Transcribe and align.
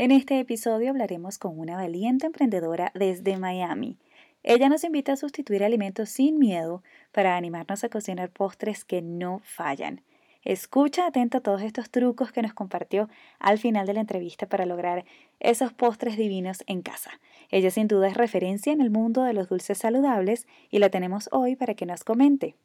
En 0.00 0.12
este 0.12 0.40
episodio 0.40 0.88
hablaremos 0.88 1.36
con 1.36 1.58
una 1.58 1.76
valiente 1.76 2.24
emprendedora 2.24 2.90
desde 2.94 3.36
Miami. 3.36 3.98
Ella 4.42 4.70
nos 4.70 4.82
invita 4.82 5.12
a 5.12 5.16
sustituir 5.18 5.62
alimentos 5.62 6.08
sin 6.08 6.38
miedo 6.38 6.82
para 7.12 7.36
animarnos 7.36 7.84
a 7.84 7.90
cocinar 7.90 8.30
postres 8.30 8.86
que 8.86 9.02
no 9.02 9.42
fallan. 9.44 10.00
Escucha 10.42 11.06
atenta 11.06 11.42
todos 11.42 11.60
estos 11.60 11.90
trucos 11.90 12.32
que 12.32 12.40
nos 12.40 12.54
compartió 12.54 13.10
al 13.38 13.58
final 13.58 13.86
de 13.86 13.92
la 13.92 14.00
entrevista 14.00 14.48
para 14.48 14.64
lograr 14.64 15.04
esos 15.38 15.74
postres 15.74 16.16
divinos 16.16 16.64
en 16.66 16.80
casa. 16.80 17.10
Ella 17.50 17.70
sin 17.70 17.86
duda 17.86 18.08
es 18.08 18.16
referencia 18.16 18.72
en 18.72 18.80
el 18.80 18.88
mundo 18.88 19.22
de 19.24 19.34
los 19.34 19.50
dulces 19.50 19.76
saludables 19.76 20.46
y 20.70 20.78
la 20.78 20.88
tenemos 20.88 21.28
hoy 21.30 21.56
para 21.56 21.74
que 21.74 21.84
nos 21.84 22.04
comente. 22.04 22.56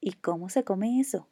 ¿Y 0.00 0.12
cómo 0.12 0.48
se 0.48 0.64
come 0.64 1.00
eso? 1.00 1.28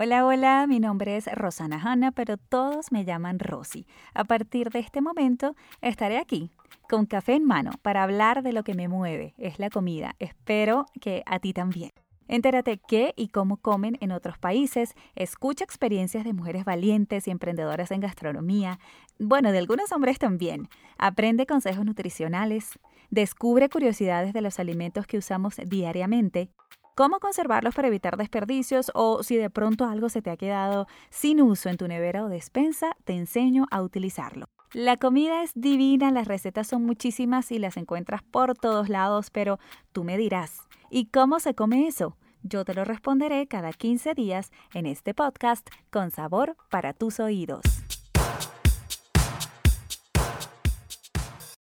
Hola, 0.00 0.24
hola, 0.24 0.66
mi 0.68 0.78
nombre 0.78 1.16
es 1.16 1.26
Rosana 1.26 1.82
Hanna, 1.82 2.12
pero 2.12 2.36
todos 2.36 2.92
me 2.92 3.04
llaman 3.04 3.40
Rosy. 3.40 3.84
A 4.14 4.22
partir 4.22 4.70
de 4.70 4.78
este 4.78 5.00
momento 5.00 5.56
estaré 5.80 6.18
aquí 6.18 6.52
con 6.88 7.04
café 7.04 7.34
en 7.34 7.44
mano 7.44 7.72
para 7.82 8.04
hablar 8.04 8.44
de 8.44 8.52
lo 8.52 8.62
que 8.62 8.74
me 8.74 8.86
mueve, 8.86 9.34
es 9.38 9.58
la 9.58 9.70
comida. 9.70 10.14
Espero 10.20 10.86
que 11.00 11.24
a 11.26 11.40
ti 11.40 11.52
también. 11.52 11.90
Entérate 12.28 12.78
qué 12.78 13.12
y 13.16 13.26
cómo 13.26 13.56
comen 13.56 13.98
en 14.00 14.12
otros 14.12 14.38
países, 14.38 14.94
escucha 15.16 15.64
experiencias 15.64 16.22
de 16.22 16.32
mujeres 16.32 16.64
valientes 16.64 17.26
y 17.26 17.32
emprendedoras 17.32 17.90
en 17.90 17.98
gastronomía, 17.98 18.78
bueno, 19.18 19.50
de 19.50 19.58
algunos 19.58 19.90
hombres 19.90 20.20
también. 20.20 20.68
Aprende 20.96 21.44
consejos 21.44 21.84
nutricionales, 21.84 22.78
descubre 23.10 23.68
curiosidades 23.68 24.32
de 24.32 24.42
los 24.42 24.60
alimentos 24.60 25.08
que 25.08 25.18
usamos 25.18 25.56
diariamente 25.66 26.50
cómo 26.98 27.20
conservarlos 27.20 27.76
para 27.76 27.86
evitar 27.86 28.16
desperdicios 28.16 28.90
o 28.92 29.22
si 29.22 29.36
de 29.36 29.50
pronto 29.50 29.84
algo 29.84 30.08
se 30.08 30.20
te 30.20 30.30
ha 30.30 30.36
quedado 30.36 30.88
sin 31.10 31.40
uso 31.40 31.68
en 31.68 31.76
tu 31.76 31.86
nevera 31.86 32.24
o 32.24 32.28
despensa, 32.28 32.96
te 33.04 33.12
enseño 33.12 33.66
a 33.70 33.82
utilizarlo. 33.82 34.48
La 34.72 34.96
comida 34.96 35.44
es 35.44 35.52
divina, 35.54 36.10
las 36.10 36.26
recetas 36.26 36.66
son 36.66 36.84
muchísimas 36.84 37.52
y 37.52 37.60
las 37.60 37.76
encuentras 37.76 38.24
por 38.24 38.56
todos 38.56 38.88
lados, 38.88 39.30
pero 39.30 39.60
tú 39.92 40.02
me 40.02 40.18
dirás, 40.18 40.66
¿y 40.90 41.06
cómo 41.06 41.38
se 41.38 41.54
come 41.54 41.86
eso? 41.86 42.16
Yo 42.42 42.64
te 42.64 42.74
lo 42.74 42.84
responderé 42.84 43.46
cada 43.46 43.72
15 43.72 44.14
días 44.14 44.50
en 44.74 44.86
este 44.86 45.14
podcast 45.14 45.68
con 45.90 46.10
sabor 46.10 46.56
para 46.68 46.94
tus 46.94 47.20
oídos. 47.20 47.62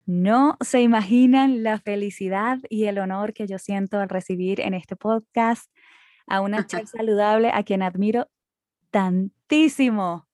No 0.08 0.56
se 0.62 0.80
imaginan 0.80 1.62
la 1.62 1.80
felicidad 1.80 2.60
y 2.70 2.86
el 2.86 2.98
honor 2.98 3.34
que 3.34 3.46
yo 3.46 3.58
siento 3.58 4.00
al 4.00 4.08
recibir 4.08 4.58
en 4.58 4.72
este 4.72 4.96
podcast 4.96 5.70
a 6.26 6.40
una 6.40 6.66
chef 6.66 6.88
saludable 6.96 7.50
a 7.52 7.62
quien 7.62 7.82
admiro 7.82 8.26
tantísimo, 8.90 10.26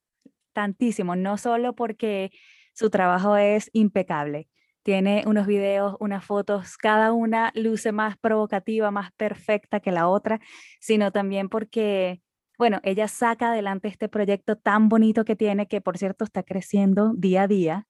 tantísimo, 0.52 1.17
no 1.17 1.39
solo 1.39 1.75
porque 1.75 2.30
su 2.72 2.89
trabajo 2.89 3.36
es 3.36 3.69
impecable. 3.72 4.48
Tiene 4.84 5.25
unos 5.27 5.48
videos, 5.48 5.97
unas 5.98 6.25
fotos, 6.25 6.77
cada 6.77 7.11
una 7.11 7.50
luce 7.56 7.91
más 7.91 8.17
provocativa, 8.17 8.92
más 8.92 9.11
perfecta 9.17 9.80
que 9.80 9.91
la 9.91 10.06
otra, 10.06 10.39
sino 10.78 11.11
también 11.11 11.48
porque, 11.48 12.22
bueno, 12.58 12.78
ella 12.84 13.08
saca 13.08 13.50
adelante 13.50 13.89
este 13.89 14.08
proyecto 14.08 14.55
tan 14.55 14.89
bonito 14.89 15.25
que 15.25 15.34
tiene, 15.34 15.67
que 15.67 15.80
por 15.80 15.98
cierto 15.98 16.22
está 16.22 16.45
creciendo 16.45 17.12
día 17.17 17.42
a 17.42 17.48
día. 17.48 17.89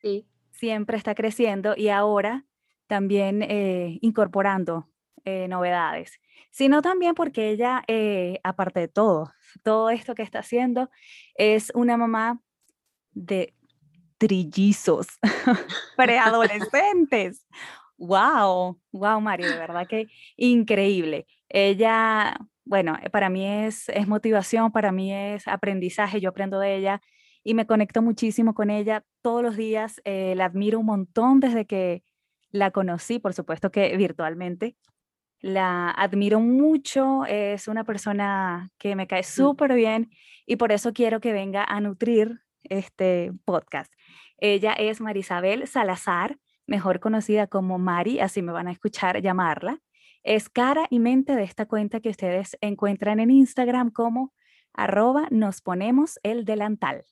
Sí 0.00 0.28
siempre 0.54 0.96
está 0.96 1.14
creciendo 1.14 1.74
y 1.76 1.88
ahora 1.88 2.44
también 2.86 3.42
eh, 3.42 3.98
incorporando 4.02 4.88
eh, 5.24 5.48
novedades, 5.48 6.20
sino 6.50 6.82
también 6.82 7.14
porque 7.14 7.50
ella, 7.50 7.82
eh, 7.88 8.40
aparte 8.44 8.80
de 8.80 8.88
todo, 8.88 9.32
todo 9.62 9.90
esto 9.90 10.14
que 10.14 10.22
está 10.22 10.40
haciendo, 10.40 10.90
es 11.34 11.72
una 11.74 11.96
mamá 11.96 12.40
de 13.12 13.54
trillizos, 14.18 15.06
preadolescentes. 15.96 17.46
wow, 17.96 18.78
wow, 18.92 19.20
Mario, 19.20 19.50
de 19.50 19.58
verdad 19.58 19.86
que 19.86 20.08
increíble. 20.36 21.26
Ella, 21.48 22.36
bueno, 22.64 22.98
para 23.12 23.28
mí 23.28 23.46
es, 23.46 23.88
es 23.88 24.06
motivación, 24.06 24.72
para 24.72 24.92
mí 24.92 25.12
es 25.12 25.48
aprendizaje, 25.48 26.20
yo 26.20 26.30
aprendo 26.30 26.58
de 26.58 26.76
ella 26.76 27.00
y 27.44 27.54
me 27.54 27.66
conecto 27.66 28.02
muchísimo 28.02 28.54
con 28.54 28.70
ella 28.70 29.04
todos 29.22 29.42
los 29.42 29.56
días. 29.56 30.00
Eh, 30.04 30.34
la 30.34 30.46
admiro 30.46 30.80
un 30.80 30.86
montón 30.86 31.40
desde 31.40 31.66
que 31.66 32.02
la 32.50 32.70
conocí, 32.70 33.18
por 33.18 33.34
supuesto 33.34 33.70
que 33.70 33.96
virtualmente. 33.96 34.76
La 35.40 35.90
admiro 35.90 36.40
mucho, 36.40 37.26
es 37.26 37.68
una 37.68 37.84
persona 37.84 38.70
que 38.78 38.96
me 38.96 39.06
cae 39.06 39.20
mm. 39.20 39.24
súper 39.24 39.74
bien 39.74 40.10
y 40.46 40.56
por 40.56 40.72
eso 40.72 40.94
quiero 40.94 41.20
que 41.20 41.34
venga 41.34 41.64
a 41.64 41.80
nutrir 41.80 42.40
este 42.62 43.32
podcast. 43.44 43.92
Ella 44.38 44.72
es 44.72 45.02
Marisabel 45.02 45.66
Salazar, 45.66 46.38
mejor 46.66 46.98
conocida 46.98 47.46
como 47.46 47.78
Mari, 47.78 48.20
así 48.20 48.40
me 48.40 48.52
van 48.52 48.68
a 48.68 48.72
escuchar 48.72 49.20
llamarla. 49.20 49.80
Es 50.22 50.48
cara 50.48 50.86
y 50.88 50.98
mente 50.98 51.36
de 51.36 51.42
esta 51.42 51.66
cuenta 51.66 52.00
que 52.00 52.08
ustedes 52.08 52.56
encuentran 52.62 53.20
en 53.20 53.30
Instagram 53.30 53.90
como 53.90 54.32
arroba 54.72 55.28
nos 55.30 55.60
ponemos 55.60 56.18
el 56.22 56.46
delantal. 56.46 57.04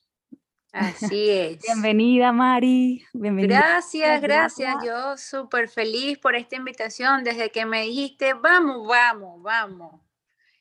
Así 0.73 1.29
es. 1.29 1.59
Bienvenida, 1.61 2.31
Mari. 2.31 3.05
Bienvenida. 3.13 3.59
Gracias, 3.59 4.21
gracias. 4.21 4.75
Yo 4.83 5.15
súper 5.17 5.69
feliz 5.69 6.17
por 6.17 6.35
esta 6.35 6.55
invitación. 6.55 7.23
Desde 7.23 7.51
que 7.51 7.65
me 7.65 7.83
dijiste, 7.83 8.33
vamos, 8.33 8.87
vamos, 8.87 9.41
vamos. 9.41 10.01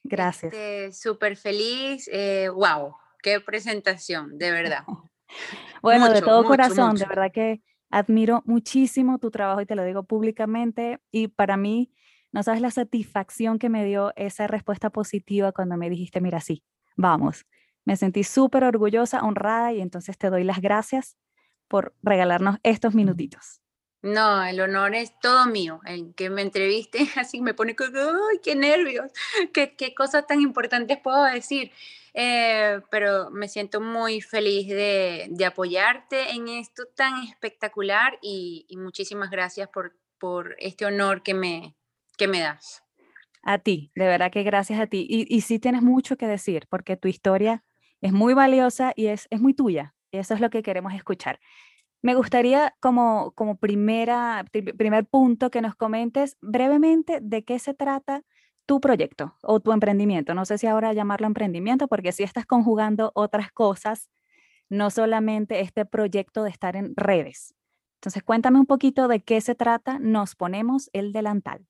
Gracias. 0.05 0.53
Este, 0.53 0.93
súper 0.93 1.37
feliz. 1.37 2.09
wow, 2.55 2.89
eh, 2.89 2.93
qué 3.23 3.41
presentación, 3.41 4.37
de 4.37 4.51
verdad. 4.51 4.85
bueno, 5.83 6.13
de 6.13 6.21
todo 6.21 6.45
corazón, 6.45 6.97
de 6.97 7.07
verdad 7.07 7.33
que 7.33 7.63
admiro 7.89 8.43
muchísimo 8.45 9.19
tu 9.19 9.31
trabajo 9.31 9.63
y 9.63 9.67
te 9.67 9.75
lo 9.75 9.85
digo 9.85 10.03
públicamente. 10.03 11.01
Y 11.11 11.29
para 11.29 11.57
mí, 11.57 11.91
no 12.33 12.43
sabes 12.43 12.61
la 12.61 12.71
satisfacción 12.71 13.59
que 13.59 13.71
me 13.71 13.85
dio 13.85 14.13
esa 14.17 14.47
respuesta 14.47 14.91
positiva 14.91 15.53
cuando 15.53 15.79
me 15.79 15.89
dijiste, 15.89 16.21
mira, 16.21 16.41
sí, 16.41 16.63
vamos 16.97 17.47
me 17.85 17.97
sentí 17.97 18.25
súper 18.25 18.65
orgullosa, 18.65 19.23
honrada 19.23 19.73
y 19.73 19.81
entonces 19.81 20.17
te 20.19 20.31
doy 20.31 20.45
las 20.45 20.61
gracias 20.61 21.17
por 21.69 21.95
regalarnos 22.03 22.59
estos 22.63 22.95
minutitos. 22.95 23.63
No, 24.03 24.43
el 24.45 24.61
honor 24.61 24.97
es 24.97 25.19
todo 25.21 25.47
mío. 25.47 25.81
En 25.87 26.13
que 26.13 26.29
me 26.29 26.43
entreviste, 26.43 26.99
así 27.17 27.41
me 27.41 27.55
pone, 27.55 27.77
¡ay, 27.79 28.41
qué 28.43 28.57
nervios! 28.57 29.11
¿Qué, 29.53 29.77
qué 29.77 29.95
cosas 29.95 30.27
tan 30.27 30.41
importantes 30.41 30.99
puedo 30.99 31.25
decir? 31.25 31.71
Eh, 32.15 32.81
pero 32.91 33.31
me 33.31 33.49
siento 33.49 33.81
muy 33.81 34.21
feliz 34.21 34.69
de, 34.69 35.29
de, 35.31 35.45
apoyarte 35.47 36.33
en 36.33 36.49
esto 36.49 36.85
tan 36.95 37.23
espectacular 37.23 38.19
y, 38.21 38.67
muchísimas 38.77 39.31
gracias 39.31 39.71
por, 39.71 39.97
por 40.19 40.55
este 40.59 40.85
honor 40.85 41.23
que 41.23 41.33
me, 41.33 41.75
que 42.19 42.29
me 42.29 42.41
das. 42.41 42.83
A 43.43 43.59
ti, 43.59 43.93
de 43.95 44.07
verdad 44.07 44.31
que 44.31 44.43
gracias 44.43 44.79
a 44.79 44.87
ti. 44.89 45.07
Y, 45.09 45.35
y 45.35 45.41
sí 45.41 45.59
tienes 45.59 45.81
mucho 45.81 46.17
que 46.17 46.27
decir, 46.27 46.67
porque 46.69 46.97
tu 46.99 47.09
historia 47.09 47.65
es 48.03 48.13
muy 48.13 48.35
valiosa 48.35 48.93
y 48.95 49.07
es, 49.07 49.27
es 49.31 49.41
muy 49.41 49.55
tuya. 49.55 49.95
Y 50.11 50.19
eso 50.19 50.35
es 50.35 50.41
lo 50.41 50.51
que 50.51 50.63
queremos 50.63 50.93
escuchar. 50.93 51.41
Me 52.03 52.15
gustaría 52.15 52.75
como, 52.81 53.33
como 53.35 53.57
primera, 53.57 54.45
primer 54.51 55.07
punto 55.07 55.51
que 55.51 55.63
nos 55.63 55.77
comentes 55.77 56.37
brevemente 56.43 57.21
de 57.23 57.45
qué 57.45 57.59
se 57.59 57.75
trata 57.75 58.25
tu 58.67 58.81
proyecto 58.81 59.37
o 59.43 59.61
tu 59.61 59.73
emprendimiento. 59.73 60.35
No 60.35 60.45
sé 60.45 60.59
si 60.59 60.67
ahora 60.67 60.93
llamarlo 60.93 61.29
emprendimiento 61.29 61.87
porque 61.87 62.13
si 62.13 62.25
estás 62.25 62.45
conjugando 62.45 63.13
otras 63.15 63.53
cosas, 63.53 64.11
no 64.69 64.91
solamente 64.91 65.61
este 65.61 65.85
proyecto 65.85 66.43
de 66.43 66.51
estar 66.51 66.75
en 66.75 66.95
redes. 66.97 67.55
Entonces, 67.97 68.25
cuéntame 68.25 68.59
un 68.59 68.67
poquito 68.67 69.07
de 69.07 69.23
qué 69.23 69.41
se 69.41 69.55
trata. 69.55 70.01
Nos 70.01 70.35
ponemos 70.35 70.91
el 70.93 71.13
delantal. 71.13 71.69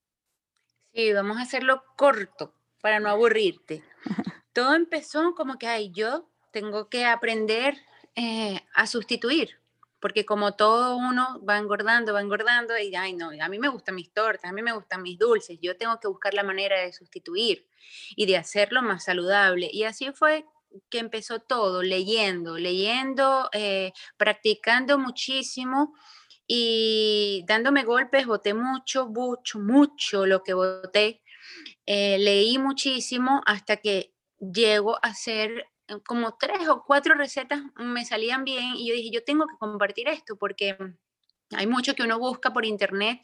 Sí, 0.95 1.13
vamos 1.13 1.37
a 1.37 1.43
hacerlo 1.43 1.83
corto 1.97 2.55
para 2.81 3.01
no 3.01 3.11
aburrirte. 3.11 3.85
todo 4.53 4.75
empezó 4.75 5.35
como 5.35 5.59
que, 5.59 5.67
ay, 5.67 5.91
yo 5.93 6.29
tengo 6.51 6.89
que 6.89 7.05
aprender 7.05 7.77
eh, 8.15 8.61
a 8.75 8.87
sustituir, 8.87 9.59
porque 10.01 10.27
como 10.27 10.55
todo 10.55 10.97
uno 10.97 11.41
va 11.49 11.59
engordando, 11.59 12.13
va 12.13 12.21
engordando, 12.21 12.77
y 12.79 12.95
ay, 12.95 13.15
no, 13.15 13.31
a 13.41 13.49
mí 13.49 13.59
me 13.59 13.69
gustan 13.69 13.95
mis 13.95 14.13
tortas, 14.13 14.51
a 14.51 14.53
mí 14.53 14.63
me 14.63 14.73
gustan 14.73 15.03
mis 15.03 15.19
dulces, 15.19 15.59
yo 15.63 15.77
tengo 15.77 15.99
que 16.01 16.09
buscar 16.09 16.35
la 16.35 16.43
manera 16.43 16.81
de 16.81 16.93
sustituir 16.93 17.67
y 18.17 18.27
de 18.27 18.37
hacerlo 18.37 18.83
más 18.83 19.05
saludable. 19.05 19.71
Y 19.73 19.85
así 19.85 20.13
fue 20.13 20.45
que 20.91 20.99
empezó 20.99 21.41
todo, 21.41 21.83
leyendo, 21.83 22.59
leyendo, 22.59 23.49
eh, 23.53 23.93
practicando 24.17 24.99
muchísimo 24.99 25.95
y 26.47 27.45
dándome 27.47 27.85
golpes, 27.85 28.27
boté 28.27 28.55
mucho, 28.55 29.07
mucho, 29.07 29.59
mucho 29.59 30.27
lo 30.27 30.43
que 30.43 30.55
boté. 30.55 31.23
Eh, 31.87 32.19
leí 32.19 32.59
muchísimo 32.59 33.43
hasta 33.47 33.77
que 33.77 34.12
llego 34.43 34.97
a 34.97 35.09
hacer 35.09 35.67
eh, 35.89 35.95
como 36.05 36.37
tres 36.37 36.69
o 36.69 36.85
cuatro 36.85 37.15
recetas 37.15 37.63
me 37.77 38.05
salían 38.05 38.45
bien 38.45 38.75
y 38.77 38.89
yo 38.89 38.95
dije, 38.95 39.11
yo 39.13 39.25
tengo 39.25 39.47
que 39.47 39.57
compartir 39.59 40.09
esto 40.09 40.37
porque 40.37 40.77
hay 41.51 41.67
mucho 41.67 41.95
que 41.95 42.03
uno 42.03 42.19
busca 42.19 42.53
por 42.53 42.65
internet 42.65 43.21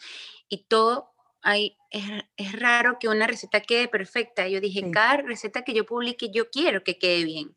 y 0.48 0.64
todo 0.64 1.10
hay, 1.40 1.76
es, 1.90 2.52
raro 2.52 2.98
que 2.98 3.08
una 3.08 3.26
receta 3.26 3.60
quede 3.60 3.88
perfecta. 3.88 4.48
Yo 4.48 4.60
dije, 4.60 4.90
cada 4.90 5.18
receta 5.18 5.62
que 5.62 5.72
yo 5.72 5.86
publique 5.86 6.30
yo 6.32 6.50
quiero 6.50 6.82
que 6.82 6.98
quede 6.98 7.24
bien. 7.24 7.56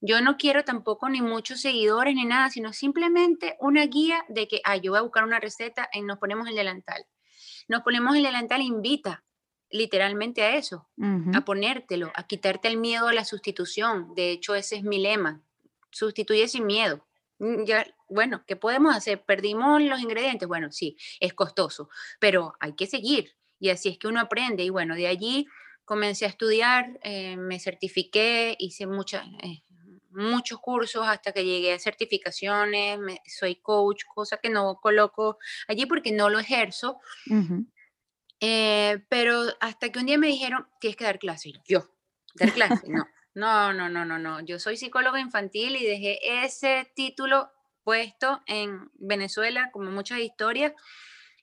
Yo 0.00 0.20
no 0.20 0.36
quiero 0.36 0.64
tampoco 0.64 1.08
ni 1.08 1.22
muchos 1.22 1.62
seguidores 1.62 2.14
ni 2.14 2.26
nada, 2.26 2.50
sino 2.50 2.74
simplemente 2.74 3.56
una 3.60 3.86
guía 3.86 4.24
de 4.28 4.46
que, 4.46 4.60
ah, 4.64 4.76
yo 4.76 4.92
voy 4.92 4.98
a 4.98 5.02
buscar 5.02 5.24
una 5.24 5.40
receta 5.40 5.88
y 5.92 6.02
nos 6.02 6.18
ponemos 6.18 6.46
el 6.48 6.54
delantal. 6.54 7.06
Nos 7.68 7.82
ponemos 7.82 8.14
el 8.14 8.24
delantal, 8.24 8.60
invita 8.60 9.24
literalmente 9.74 10.42
a 10.42 10.56
eso, 10.56 10.86
a 11.34 11.44
ponértelo, 11.44 12.12
a 12.14 12.28
quitarte 12.28 12.68
el 12.68 12.76
miedo 12.76 13.08
a 13.08 13.12
la 13.12 13.24
sustitución. 13.24 14.14
De 14.14 14.30
hecho, 14.30 14.54
ese 14.54 14.76
es 14.76 14.84
mi 14.84 14.98
lema, 14.98 15.42
sustituye 15.90 16.46
sin 16.46 16.64
miedo. 16.64 17.04
Mm, 17.40 17.64
ya, 17.64 17.84
bueno, 18.08 18.44
¿qué 18.46 18.54
podemos 18.54 18.94
hacer? 18.94 19.24
¿Perdimos 19.24 19.82
los 19.82 20.00
ingredientes? 20.00 20.46
Bueno, 20.46 20.70
sí, 20.70 20.96
es 21.18 21.34
costoso, 21.34 21.88
pero 22.20 22.54
hay 22.60 22.74
que 22.74 22.86
seguir. 22.86 23.34
Y 23.58 23.70
así 23.70 23.88
es 23.88 23.98
que 23.98 24.06
uno 24.06 24.20
aprende. 24.20 24.62
Y 24.62 24.70
bueno, 24.70 24.94
de 24.94 25.08
allí 25.08 25.48
comencé 25.84 26.24
a 26.26 26.28
estudiar, 26.28 27.00
eh, 27.02 27.36
me 27.36 27.58
certifiqué, 27.58 28.54
hice 28.60 28.86
muchas, 28.86 29.26
eh, 29.42 29.64
muchos 30.10 30.60
cursos 30.60 31.04
hasta 31.04 31.32
que 31.32 31.44
llegué 31.44 31.72
a 31.72 31.80
certificaciones, 31.80 33.00
soy 33.26 33.56
coach, 33.56 34.04
cosa 34.14 34.36
que 34.36 34.50
no 34.50 34.78
coloco 34.80 35.38
allí 35.66 35.84
porque 35.86 36.12
no 36.12 36.30
lo 36.30 36.38
ejerzo. 36.38 37.00
Eh, 38.46 39.02
pero 39.08 39.42
hasta 39.60 39.90
que 39.90 39.98
un 39.98 40.04
día 40.04 40.18
me 40.18 40.26
dijeron, 40.26 40.68
tienes 40.78 40.96
que 40.96 41.04
dar 41.04 41.18
clase. 41.18 41.52
Yo, 41.66 41.88
dar 42.34 42.52
clase, 42.52 42.88
no. 42.88 43.06
No, 43.36 43.72
no, 43.72 43.88
no, 43.88 44.04
no, 44.04 44.16
no. 44.16 44.40
Yo 44.42 44.60
soy 44.60 44.76
psicóloga 44.76 45.18
infantil 45.18 45.74
y 45.74 45.84
dejé 45.84 46.44
ese 46.44 46.88
título 46.94 47.50
puesto 47.82 48.44
en 48.46 48.92
Venezuela, 48.94 49.70
como 49.72 49.90
muchas 49.90 50.20
historias, 50.20 50.72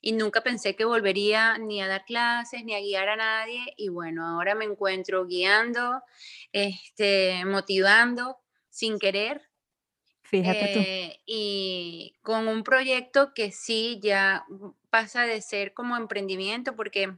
y 0.00 0.12
nunca 0.12 0.42
pensé 0.42 0.74
que 0.74 0.86
volvería 0.86 1.58
ni 1.58 1.82
a 1.82 1.88
dar 1.88 2.06
clases 2.06 2.64
ni 2.64 2.74
a 2.74 2.80
guiar 2.80 3.10
a 3.10 3.16
nadie. 3.16 3.74
Y 3.76 3.90
bueno, 3.90 4.26
ahora 4.26 4.54
me 4.54 4.64
encuentro 4.64 5.26
guiando, 5.26 6.00
este, 6.50 7.44
motivando 7.44 8.38
sin 8.70 8.98
querer. 8.98 9.50
Fíjate 10.22 10.72
tú. 10.72 10.80
Eh, 10.80 11.20
y 11.26 12.14
con 12.22 12.48
un 12.48 12.62
proyecto 12.62 13.34
que 13.34 13.52
sí 13.52 14.00
ya 14.02 14.46
pasa 14.92 15.22
de 15.22 15.40
ser 15.40 15.72
como 15.72 15.96
emprendimiento, 15.96 16.76
porque 16.76 17.16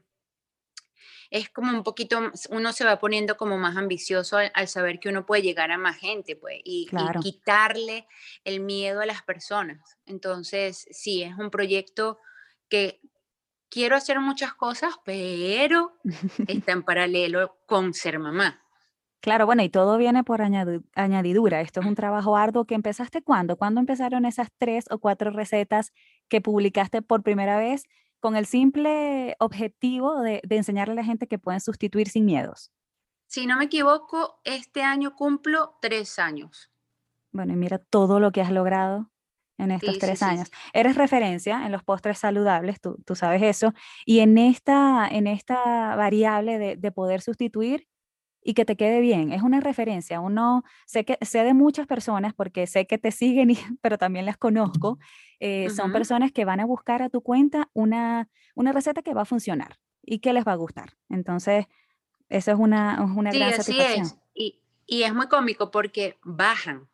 es 1.28 1.50
como 1.50 1.76
un 1.76 1.82
poquito, 1.82 2.30
uno 2.50 2.72
se 2.72 2.84
va 2.84 3.00
poniendo 3.00 3.36
como 3.36 3.58
más 3.58 3.76
ambicioso 3.76 4.36
al, 4.36 4.68
saber 4.68 5.00
que 5.00 5.08
uno 5.08 5.26
puede 5.26 5.42
llegar 5.42 5.72
a 5.72 5.76
más 5.76 5.96
gente, 5.96 6.36
pues, 6.36 6.60
y, 6.62 6.88
quitarle 7.20 8.06
el 8.44 8.60
miedo 8.60 9.00
a 9.00 9.06
las 9.06 9.22
personas. 9.22 9.98
Entonces, 10.06 10.86
sí, 10.92 11.24
es 11.24 11.36
un 11.36 11.50
proyecto 11.50 12.20
que 12.68 13.00
quiero 13.68 13.96
hacer 13.96 14.20
muchas 14.20 14.54
cosas, 14.54 14.94
pero 15.04 15.98
está 16.46 16.70
en 16.70 16.84
paralelo 16.84 17.58
con 17.66 17.92
ser 17.92 18.20
mamá. 18.20 18.64
Claro, 19.24 19.46
bueno, 19.46 19.62
y 19.62 19.70
todo 19.70 19.96
viene 19.96 20.22
por 20.22 20.42
añadidura. 20.42 21.62
Esto 21.62 21.80
es 21.80 21.86
un 21.86 21.94
trabajo 21.94 22.36
arduo 22.36 22.66
que 22.66 22.74
empezaste 22.74 23.22
cuándo? 23.22 23.56
¿Cuándo 23.56 23.80
empezaron 23.80 24.26
esas 24.26 24.48
tres 24.58 24.84
o 24.90 24.98
cuatro 24.98 25.30
recetas 25.30 25.94
que 26.28 26.40
publicaste 26.40 27.02
por 27.02 27.22
primera 27.22 27.58
vez 27.58 27.84
con 28.20 28.36
el 28.36 28.46
simple 28.46 29.36
objetivo 29.38 30.20
de, 30.22 30.40
enseñarle 30.48 30.92
a 30.92 30.96
la 30.96 31.04
gente 31.04 31.26
que 31.26 31.38
pueden 31.38 31.60
sustituir 31.60 32.08
sin 32.08 32.24
miedos? 32.24 32.72
Si 33.26 33.46
no 33.46 33.58
me 33.58 33.64
equivoco, 33.64 34.40
este 34.44 34.82
año 34.82 35.14
cumplo 35.14 35.76
tres 35.82 36.18
años. 36.18 36.70
Bueno, 37.32 37.52
y 37.52 37.56
mira 37.56 37.78
todo 37.78 38.20
lo 38.20 38.32
que 38.32 38.40
has 38.40 38.50
logrado 38.50 39.10
en 39.58 39.70
estos 39.72 39.98
tres 39.98 40.22
años. 40.22 40.50
Eres 40.72 40.96
referencia 40.96 41.66
en 41.66 41.72
los 41.72 41.82
postres 41.82 42.18
saludables, 42.18 42.80
tú, 42.80 43.14
sabes 43.14 43.42
eso, 43.42 43.72
y 44.04 44.20
en 44.20 44.38
esta, 44.38 45.06
en 45.08 45.26
esta 45.26 45.94
variable 45.96 46.58
de, 46.58 46.76
de 46.76 46.92
poder 46.92 47.20
sustituir, 47.20 47.86
y 48.44 48.52
que 48.52 48.66
te 48.66 48.76
quede 48.76 49.00
bien. 49.00 49.32
Es 49.32 49.42
una 49.42 49.60
referencia. 49.60 50.20
Uno, 50.20 50.64
sé, 50.86 51.04
que, 51.04 51.18
sé 51.22 51.42
de 51.42 51.54
muchas 51.54 51.86
personas 51.86 52.34
porque 52.34 52.66
sé 52.66 52.86
que 52.86 52.98
te 52.98 53.10
siguen, 53.10 53.48
pero 53.80 53.98
también 53.98 54.26
las 54.26 54.36
conozco. 54.36 54.98
Eh, 55.40 55.70
son 55.70 55.92
personas 55.92 56.30
que 56.30 56.44
van 56.44 56.60
a 56.60 56.66
buscar 56.66 57.02
a 57.02 57.08
tu 57.08 57.22
cuenta 57.22 57.70
una, 57.72 58.28
una 58.54 58.72
receta 58.72 59.02
que 59.02 59.14
va 59.14 59.22
a 59.22 59.26
funcionar 59.26 59.78
y 60.02 60.18
que 60.18 60.32
les 60.34 60.46
va 60.46 60.52
a 60.52 60.56
gustar. 60.56 60.90
Entonces, 61.08 61.66
eso 62.28 62.52
es 62.52 62.58
una, 62.58 63.02
una 63.16 63.32
sí, 63.32 63.38
gran 63.38 63.54
así 63.54 63.80
Es. 63.80 64.16
Y, 64.34 64.60
y 64.86 65.02
es 65.04 65.14
muy 65.14 65.28
cómico 65.28 65.70
porque 65.70 66.18
bajan, 66.22 66.86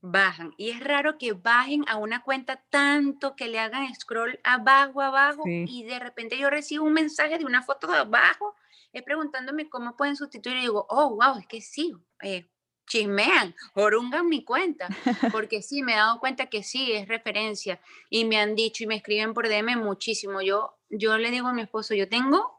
bajan. 0.00 0.54
Y 0.56 0.70
es 0.70 0.80
raro 0.80 1.18
que 1.18 1.34
bajen 1.34 1.84
a 1.86 1.96
una 1.96 2.22
cuenta 2.22 2.62
tanto 2.70 3.36
que 3.36 3.48
le 3.48 3.58
hagan 3.58 3.94
scroll 3.94 4.40
abajo, 4.42 5.02
abajo, 5.02 5.42
y 5.46 5.84
de 5.84 5.98
repente 5.98 6.38
yo 6.38 6.48
recibo 6.48 6.86
un 6.86 6.94
mensaje 6.94 7.38
de 7.38 7.44
una 7.44 7.62
foto 7.62 7.86
de 7.88 7.98
abajo 7.98 8.54
es 8.92 9.02
preguntándome 9.02 9.68
cómo 9.68 9.96
pueden 9.96 10.16
sustituir 10.16 10.56
y 10.58 10.60
digo, 10.62 10.86
oh, 10.88 11.16
wow, 11.16 11.38
es 11.38 11.46
que 11.46 11.60
sí, 11.60 11.94
eh, 12.22 12.48
chismean, 12.86 13.54
orungan 13.74 14.28
mi 14.28 14.44
cuenta, 14.44 14.88
porque 15.32 15.62
sí, 15.62 15.82
me 15.82 15.94
he 15.94 15.96
dado 15.96 16.20
cuenta 16.20 16.46
que 16.46 16.62
sí, 16.62 16.92
es 16.92 17.08
referencia 17.08 17.80
y 18.10 18.24
me 18.24 18.38
han 18.38 18.54
dicho 18.54 18.84
y 18.84 18.86
me 18.86 18.96
escriben 18.96 19.34
por 19.34 19.48
DM 19.48 19.76
muchísimo. 19.76 20.42
Yo, 20.42 20.76
yo 20.90 21.16
le 21.16 21.30
digo 21.30 21.48
a 21.48 21.54
mi 21.54 21.62
esposo, 21.62 21.94
yo 21.94 22.08
tengo 22.08 22.54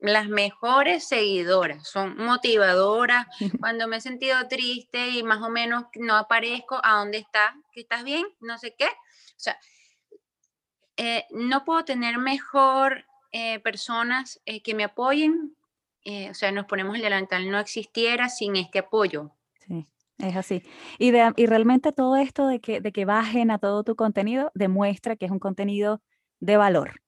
las 0.00 0.28
mejores 0.28 1.08
seguidoras, 1.08 1.88
son 1.88 2.16
motivadoras. 2.18 3.26
Cuando 3.60 3.88
me 3.88 3.96
he 3.96 4.00
sentido 4.00 4.46
triste 4.46 5.08
y 5.08 5.22
más 5.22 5.42
o 5.42 5.48
menos 5.48 5.84
no 5.94 6.16
aparezco, 6.16 6.80
¿a 6.82 6.98
dónde 6.98 7.18
estás? 7.18 7.54
¿Que 7.72 7.80
estás 7.80 8.04
bien? 8.04 8.26
No 8.40 8.58
sé 8.58 8.74
qué. 8.78 8.86
O 8.86 9.40
sea, 9.40 9.58
eh, 10.96 11.26
no 11.30 11.64
puedo 11.64 11.84
tener 11.84 12.18
mejor 12.18 13.06
eh, 13.32 13.60
personas 13.60 14.40
que 14.64 14.74
me 14.74 14.84
apoyen 14.84 15.56
eh, 16.08 16.30
o 16.30 16.34
sea, 16.34 16.50
nos 16.52 16.64
ponemos 16.64 16.96
el 16.96 17.02
delantal, 17.02 17.50
no 17.50 17.58
existiera 17.58 18.30
sin 18.30 18.56
este 18.56 18.78
apoyo. 18.78 19.32
Sí, 19.66 19.86
es 20.16 20.36
así. 20.36 20.62
Y, 20.98 21.10
de, 21.10 21.34
y 21.36 21.44
realmente 21.44 21.92
todo 21.92 22.16
esto 22.16 22.46
de 22.46 22.60
que, 22.60 22.80
de 22.80 22.92
que 22.92 23.04
bajen 23.04 23.50
a 23.50 23.58
todo 23.58 23.84
tu 23.84 23.94
contenido 23.94 24.50
demuestra 24.54 25.16
que 25.16 25.26
es 25.26 25.30
un 25.30 25.38
contenido 25.38 26.00
de 26.40 26.56
valor. 26.56 27.02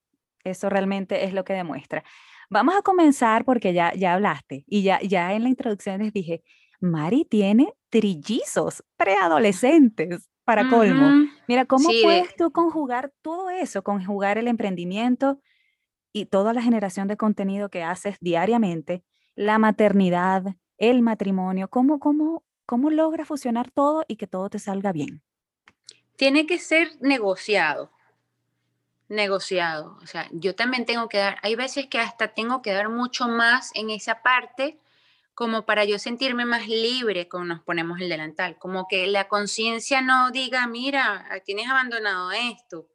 Eso 0.44 0.68
realmente 0.68 1.24
es 1.24 1.32
lo 1.32 1.44
que 1.44 1.54
demuestra. 1.54 2.04
Vamos 2.50 2.74
a 2.76 2.82
comenzar 2.82 3.46
porque 3.46 3.72
ya, 3.72 3.94
ya 3.94 4.12
hablaste 4.12 4.64
y 4.66 4.82
ya, 4.82 5.00
ya 5.00 5.32
en 5.32 5.44
la 5.44 5.48
introducción 5.48 6.02
les 6.02 6.12
dije, 6.12 6.42
Mari 6.78 7.24
tiene 7.24 7.72
trillizos 7.88 8.84
preadolescentes 8.98 10.28
para 10.44 10.68
colmo. 10.68 11.26
Mira, 11.48 11.64
¿cómo 11.64 11.88
puedes 12.02 12.36
tú 12.36 12.52
conjugar 12.52 13.12
todo 13.22 13.48
eso, 13.48 13.82
conjugar 13.82 14.36
el 14.36 14.46
emprendimiento 14.46 15.40
y 16.12 16.26
toda 16.26 16.52
la 16.52 16.62
generación 16.62 17.08
de 17.08 17.16
contenido 17.16 17.68
que 17.68 17.82
haces 17.82 18.16
diariamente, 18.20 19.04
la 19.34 19.58
maternidad, 19.58 20.44
el 20.78 21.02
matrimonio, 21.02 21.68
¿cómo, 21.68 21.98
cómo, 21.98 22.44
cómo 22.66 22.90
logras 22.90 23.28
fusionar 23.28 23.70
todo 23.70 24.04
y 24.08 24.16
que 24.16 24.26
todo 24.26 24.50
te 24.50 24.58
salga 24.58 24.92
bien? 24.92 25.22
Tiene 26.16 26.46
que 26.46 26.58
ser 26.58 26.88
negociado, 27.00 27.90
negociado. 29.08 29.98
O 30.02 30.06
sea, 30.06 30.28
yo 30.32 30.54
también 30.54 30.86
tengo 30.86 31.08
que 31.08 31.18
dar, 31.18 31.38
hay 31.42 31.54
veces 31.54 31.86
que 31.86 31.98
hasta 31.98 32.28
tengo 32.28 32.62
que 32.62 32.72
dar 32.72 32.88
mucho 32.88 33.28
más 33.28 33.70
en 33.74 33.90
esa 33.90 34.22
parte 34.22 34.78
como 35.34 35.64
para 35.64 35.84
yo 35.86 35.98
sentirme 35.98 36.44
más 36.44 36.68
libre 36.68 37.28
cuando 37.28 37.54
nos 37.54 37.64
ponemos 37.64 37.98
el 38.00 38.10
delantal, 38.10 38.58
como 38.58 38.86
que 38.88 39.06
la 39.06 39.26
conciencia 39.26 40.02
no 40.02 40.30
diga, 40.30 40.66
mira, 40.66 41.26
tienes 41.46 41.66
abandonado 41.66 42.30
esto. 42.32 42.86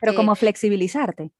Pero 0.00 0.14
como 0.14 0.34
este 0.34 0.46
flexibilizarte. 0.46 1.32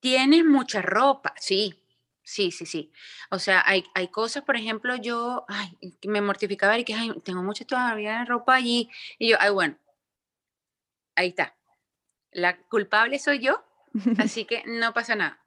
Tienes 0.00 0.44
mucha 0.44 0.82
ropa, 0.82 1.34
sí, 1.38 1.80
sí, 2.22 2.50
sí, 2.50 2.66
sí. 2.66 2.92
O 3.30 3.38
sea, 3.38 3.62
hay, 3.66 3.84
hay 3.94 4.08
cosas, 4.08 4.44
por 4.44 4.56
ejemplo, 4.56 4.96
yo, 4.96 5.44
ay, 5.48 5.76
me 6.06 6.20
mortificaba 6.20 6.78
y 6.78 6.84
que 6.84 6.94
ay, 6.94 7.12
tengo 7.24 7.42
mucha 7.42 7.64
todavía 7.64 8.24
ropa 8.24 8.54
allí. 8.54 8.88
Y 9.18 9.30
yo, 9.30 9.36
ay, 9.40 9.50
bueno, 9.50 9.76
ahí 11.16 11.28
está. 11.28 11.54
La 12.32 12.56
culpable 12.56 13.18
soy 13.18 13.40
yo, 13.40 13.64
así 14.18 14.44
que 14.44 14.62
no 14.66 14.92
pasa 14.94 15.16
nada. 15.16 15.40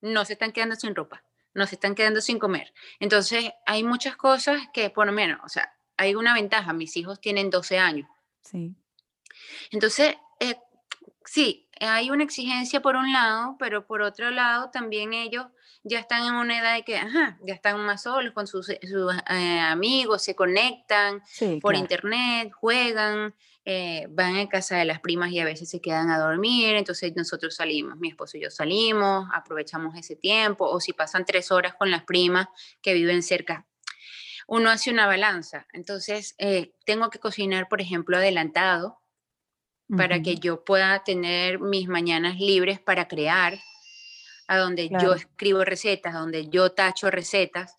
No 0.00 0.24
se 0.24 0.34
están 0.34 0.52
quedando 0.52 0.76
sin 0.76 0.94
ropa, 0.94 1.24
no 1.54 1.66
se 1.66 1.74
están 1.74 1.94
quedando 1.94 2.20
sin 2.20 2.38
comer. 2.38 2.72
Entonces, 3.00 3.50
hay 3.66 3.82
muchas 3.82 4.16
cosas 4.16 4.62
que, 4.72 4.90
por 4.90 5.06
lo 5.06 5.12
menos, 5.12 5.40
o 5.44 5.48
sea, 5.48 5.72
hay 5.96 6.14
una 6.14 6.32
ventaja. 6.32 6.72
Mis 6.72 6.96
hijos 6.96 7.20
tienen 7.20 7.50
12 7.50 7.78
años. 7.78 8.08
Sí. 8.42 8.74
Entonces, 9.70 10.16
eh, 10.40 10.56
sí, 11.24 11.67
hay 11.80 12.10
una 12.10 12.24
exigencia 12.24 12.80
por 12.80 12.96
un 12.96 13.12
lado, 13.12 13.56
pero 13.58 13.86
por 13.86 14.02
otro 14.02 14.30
lado 14.30 14.70
también 14.70 15.14
ellos 15.14 15.46
ya 15.84 16.00
están 16.00 16.24
en 16.24 16.34
una 16.34 16.58
edad 16.58 16.74
de 16.74 16.82
que, 16.82 16.96
ajá, 16.96 17.38
ya 17.42 17.54
están 17.54 17.80
más 17.80 18.02
solos 18.02 18.32
con 18.32 18.46
sus, 18.46 18.68
eh, 18.68 18.80
eh, 18.82 19.60
amigos, 19.60 20.22
se 20.22 20.34
conectan 20.34 21.22
por 21.60 21.74
internet, 21.74 22.52
juegan, 22.52 23.34
eh, 23.64 24.06
van 24.10 24.36
a 24.36 24.48
casa 24.48 24.76
de 24.76 24.84
las 24.84 25.00
primas 25.00 25.30
y 25.30 25.40
a 25.40 25.44
veces 25.44 25.68
se 25.68 25.80
quedan 25.80 26.10
a 26.10 26.18
dormir, 26.18 26.74
entonces 26.74 27.12
nosotros 27.16 27.54
salimos, 27.54 27.98
mi 27.98 28.08
esposo 28.08 28.36
y 28.36 28.42
yo 28.42 28.50
salimos, 28.50 29.28
aprovechamos 29.32 29.96
ese 29.96 30.16
tiempo, 30.16 30.66
o 30.66 30.80
si 30.80 30.92
pasan 30.92 31.24
tres 31.24 31.50
horas 31.50 31.74
con 31.74 31.90
las 31.90 32.04
primas 32.04 32.48
que 32.82 32.94
viven 32.94 33.22
cerca, 33.22 33.66
uno 34.46 34.70
hace 34.70 34.90
una 34.90 35.06
balanza, 35.06 35.66
entonces 35.74 36.34
tengo 36.86 37.10
que 37.10 37.18
cocinar, 37.18 37.68
por 37.68 37.82
ejemplo, 37.82 38.16
adelantado, 38.16 39.02
para 39.96 40.20
que 40.22 40.36
yo 40.36 40.64
pueda 40.64 41.02
tener 41.02 41.60
mis 41.60 41.88
mañanas 41.88 42.38
libres 42.38 42.78
para 42.78 43.08
crear, 43.08 43.58
a 44.46 44.58
donde 44.58 44.88
yo 44.88 45.14
escribo 45.14 45.64
recetas, 45.64 46.14
a 46.14 46.18
donde 46.18 46.48
yo 46.48 46.72
tacho 46.72 47.10
recetas. 47.10 47.76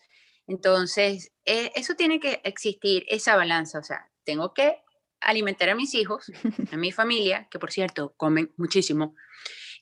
Entonces, 0.47 1.31
eh, 1.45 1.71
eso 1.75 1.95
tiene 1.95 2.19
que 2.19 2.41
existir, 2.43 3.05
esa 3.09 3.35
balanza. 3.35 3.79
O 3.79 3.83
sea, 3.83 4.09
tengo 4.23 4.53
que 4.53 4.77
alimentar 5.21 5.69
a 5.69 5.75
mis 5.75 5.93
hijos, 5.93 6.31
a 6.71 6.77
mi 6.77 6.91
familia, 6.91 7.47
que 7.51 7.59
por 7.59 7.71
cierto, 7.71 8.13
comen 8.17 8.51
muchísimo. 8.57 9.15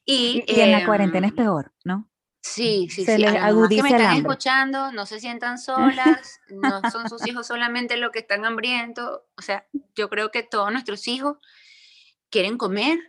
Y, 0.05 0.43
en 0.48 0.72
la 0.72 0.86
cuarentena 0.86 1.27
es 1.27 1.34
em, 1.34 1.38
peor, 1.38 1.74
¿no? 1.84 2.10
Sí, 2.41 2.88
sí, 2.89 3.05
sí. 3.05 3.12
a 3.12 3.51
las 3.51 3.69
que 3.69 3.84
me 3.84 3.89
están 3.89 4.17
escuchando, 4.17 4.91
no 4.93 5.05
se 5.05 5.19
sientan 5.19 5.57
solas, 5.60 6.39
no 6.50 6.81
son 6.91 7.10
sus 7.10 7.27
hijos 7.27 7.48
solamente 7.48 7.98
los 7.98 8.12
que 8.12 8.19
están 8.19 8.46
hambrientos. 8.46 9.22
O 9.38 9.41
sea, 9.41 9.67
yo 9.96 10.10
creo 10.10 10.31
que 10.31 10.43
todos 10.43 10.72
nuestros 10.72 11.07
hijos 11.07 11.38
quieren 12.29 12.57
comer. 12.57 13.00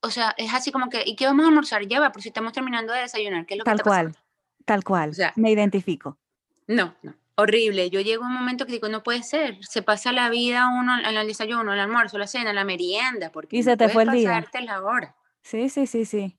O 0.00 0.10
sea, 0.10 0.34
es 0.36 0.54
así 0.54 0.70
como 0.70 0.88
que, 0.88 1.02
¿y 1.04 1.16
qué 1.16 1.26
vamos 1.26 1.44
a 1.44 1.48
almorzar? 1.48 1.86
Ya 1.86 2.00
va, 2.00 2.12
por 2.12 2.22
si 2.22 2.28
estamos 2.28 2.52
terminando 2.52 2.92
de 2.92 3.00
desayunar, 3.00 3.46
¿qué 3.46 3.54
es 3.54 3.58
lo 3.58 3.64
tal 3.64 3.78
que 3.78 3.82
cual, 3.82 4.16
Tal 4.64 4.84
cual, 4.84 5.10
o 5.10 5.14
sea, 5.14 5.32
me 5.36 5.50
identifico. 5.50 6.18
No, 6.66 6.94
no, 7.02 7.14
horrible. 7.36 7.90
Yo 7.90 8.00
llego 8.00 8.24
a 8.24 8.28
un 8.28 8.34
momento 8.34 8.66
que 8.66 8.72
digo, 8.72 8.88
no 8.88 9.02
puede 9.02 9.22
ser. 9.22 9.58
Se 9.62 9.82
pasa 9.82 10.12
la 10.12 10.28
vida 10.28 10.68
uno 10.68 10.98
en 10.98 11.16
el 11.16 11.26
desayuno, 11.26 11.72
el 11.72 11.80
almuerzo, 11.80 12.18
la 12.18 12.26
cena, 12.26 12.52
la 12.52 12.64
merienda, 12.64 13.32
porque 13.32 13.56
y 13.56 13.62
se 13.62 13.76
te 13.76 13.88
fue 13.88 14.02
el 14.04 14.10
día. 14.10 14.46
la 14.62 14.82
hora. 14.82 15.16
Sí, 15.42 15.68
sí, 15.68 15.86
sí, 15.86 16.04
sí. 16.04 16.38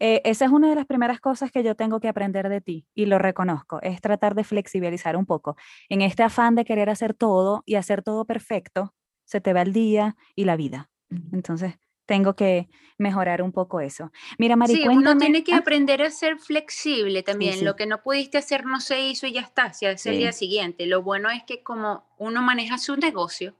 Eh, 0.00 0.20
esa 0.24 0.44
es 0.44 0.50
una 0.50 0.68
de 0.68 0.74
las 0.74 0.86
primeras 0.86 1.20
cosas 1.20 1.50
que 1.50 1.62
yo 1.62 1.74
tengo 1.74 2.00
que 2.00 2.08
aprender 2.08 2.48
de 2.48 2.60
ti 2.60 2.86
y 2.94 3.06
lo 3.06 3.18
reconozco, 3.18 3.80
es 3.82 4.00
tratar 4.00 4.34
de 4.34 4.44
flexibilizar 4.44 5.16
un 5.16 5.26
poco. 5.26 5.56
En 5.88 6.02
este 6.02 6.22
afán 6.22 6.54
de 6.54 6.64
querer 6.64 6.90
hacer 6.90 7.14
todo 7.14 7.62
y 7.66 7.76
hacer 7.76 8.02
todo 8.02 8.24
perfecto, 8.24 8.94
se 9.24 9.40
te 9.40 9.52
va 9.52 9.62
el 9.62 9.72
día 9.72 10.16
y 10.34 10.44
la 10.44 10.56
vida. 10.56 10.90
Entonces, 11.32 11.74
tengo 12.08 12.34
que 12.34 12.68
mejorar 12.96 13.42
un 13.42 13.52
poco 13.52 13.80
eso. 13.80 14.10
Mira, 14.38 14.56
Mari, 14.56 14.74
sí, 14.74 14.88
uno 14.88 15.18
tiene 15.18 15.44
que 15.44 15.52
¿ah? 15.52 15.58
aprender 15.58 16.02
a 16.02 16.10
ser 16.10 16.38
flexible 16.38 17.22
también. 17.22 17.64
Lo 17.64 17.76
que 17.76 17.86
no 17.86 18.02
pudiste 18.02 18.38
hacer 18.38 18.64
no 18.64 18.80
se 18.80 19.00
hizo 19.00 19.26
y 19.26 19.32
ya 19.32 19.42
está, 19.42 19.72
se 19.74 19.88
hace 19.88 20.10
el 20.10 20.18
día 20.18 20.32
siguiente. 20.32 20.86
Lo 20.86 21.02
bueno 21.02 21.30
es 21.30 21.44
que 21.44 21.62
como 21.62 22.08
uno 22.16 22.42
maneja 22.42 22.78
su 22.78 22.96
negocio, 22.96 23.54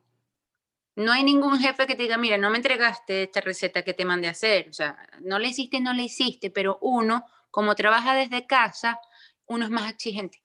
no 0.96 1.12
hay 1.12 1.22
ningún 1.22 1.58
jefe 1.58 1.86
que 1.86 1.94
te 1.94 2.04
diga, 2.04 2.16
mira, 2.16 2.38
no 2.38 2.50
me 2.50 2.56
entregaste 2.56 3.24
esta 3.24 3.42
receta 3.42 3.82
que 3.82 3.94
te 3.94 4.06
mandé 4.06 4.28
a 4.28 4.32
hacer. 4.32 4.68
O 4.70 4.72
sea, 4.72 4.96
no 5.20 5.38
le 5.38 5.48
hiciste, 5.48 5.78
no 5.80 5.92
le 5.92 6.04
hiciste, 6.04 6.50
pero 6.50 6.78
uno, 6.80 7.26
como 7.50 7.74
trabaja 7.74 8.14
desde 8.14 8.46
casa, 8.46 8.98
uno 9.46 9.66
es 9.66 9.70
más 9.70 9.90
exigente. 9.90 10.42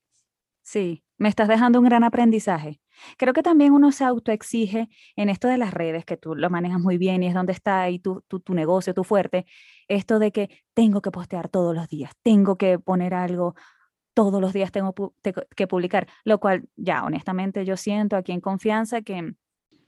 Sí, 0.62 1.04
me 1.18 1.30
estás 1.30 1.48
dejando 1.48 1.80
un 1.80 1.86
gran 1.86 2.04
aprendizaje. 2.04 2.82
Creo 3.18 3.34
que 3.34 3.44
también 3.44 3.74
uno 3.74 3.92
se 3.92 4.04
autoexige 4.04 4.90
en 5.16 5.30
esto 5.30 5.48
de 5.48 5.58
las 5.58 5.74
redes, 5.74 6.06
que 6.06 6.18
tú 6.18 6.36
lo 6.36 6.50
manejas 6.50 6.80
muy 6.80 6.98
bien 6.98 7.24
y 7.24 7.28
es 7.28 7.34
donde 7.34 7.54
está 7.54 7.82
ahí 7.82 8.00
tu, 8.00 8.22
tu, 8.22 8.54
negocio, 8.54 8.94
tu 8.94 9.04
fuerte, 9.04 9.46
esto 9.88 10.20
de 10.20 10.32
que 10.32 10.64
tengo 10.74 11.02
que 11.02 11.12
postear 11.12 11.50
todos 11.50 11.76
los 11.76 11.88
días, 11.88 12.12
tengo 12.22 12.58
que 12.58 12.80
poner 12.80 13.14
algo, 13.14 13.56
todos 14.14 14.42
los 14.42 14.54
días 14.54 14.72
tengo 14.72 14.94
que 15.56 15.68
publicar, 15.68 16.08
lo 16.24 16.40
cual 16.40 16.70
ya 16.76 17.04
honestamente 17.04 17.66
yo 17.66 17.78
siento 17.78 18.16
aquí 18.16 18.32
en 18.32 18.42
confianza 18.42 19.02
que 19.02 19.34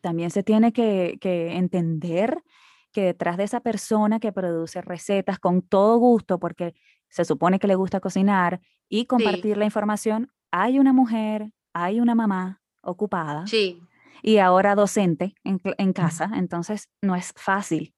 también 0.01 0.29
se 0.29 0.43
tiene 0.43 0.71
que, 0.71 1.17
entender 1.21 2.43
que 2.91 3.01
detrás 3.01 3.37
de 3.37 3.43
esa 3.43 3.61
persona 3.61 4.19
que 4.19 4.31
produce 4.31 4.81
recetas 4.81 5.39
con 5.39 5.61
todo 5.61 5.97
gusto, 5.97 6.39
porque 6.39 6.75
se 7.09 7.25
supone 7.25 7.59
que 7.59 7.67
le 7.67 7.75
gusta 7.75 7.99
cocinar 7.99 8.61
y 8.87 9.05
compartir 9.05 9.57
la 9.57 9.65
información, 9.65 10.31
hay 10.51 10.79
una 10.79 10.93
mujer, 10.93 11.51
hay 11.73 11.99
una 11.99 12.15
mamá 12.15 12.61
ocupada 12.85 13.45
sí. 13.47 13.81
y 14.21 14.37
ahora 14.37 14.75
docente 14.75 15.35
en, 15.43 15.93
casa, 15.93 16.31
entonces 16.35 16.89
no 17.01 17.15
es 17.15 17.33
fácil. 17.35 17.93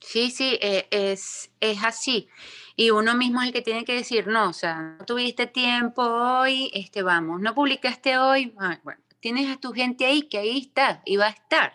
Sí, 0.00 0.30
sí, 0.30 0.58
eh, 0.62 0.88
es, 0.90 1.52
es 1.60 1.84
así. 1.84 2.28
Y 2.74 2.90
uno 2.90 3.14
mismo 3.14 3.42
es 3.42 3.48
el 3.48 3.52
que 3.52 3.60
tiene 3.60 3.84
que 3.84 3.94
decir, 3.94 4.26
no, 4.26 4.48
o 4.48 4.52
sea, 4.54 4.96
no 4.98 5.04
tuviste 5.04 5.46
tiempo 5.46 6.02
hoy, 6.02 6.70
este, 6.72 7.02
vamos, 7.02 7.40
no 7.40 7.54
publicaste 7.54 8.16
hoy, 8.16 8.54
bueno, 8.82 9.02
tienes 9.20 9.50
a 9.50 9.60
tu 9.60 9.72
gente 9.72 10.06
ahí 10.06 10.22
que 10.22 10.38
ahí 10.38 10.58
está 10.58 11.02
y 11.04 11.16
va 11.16 11.26
a 11.26 11.30
estar. 11.30 11.74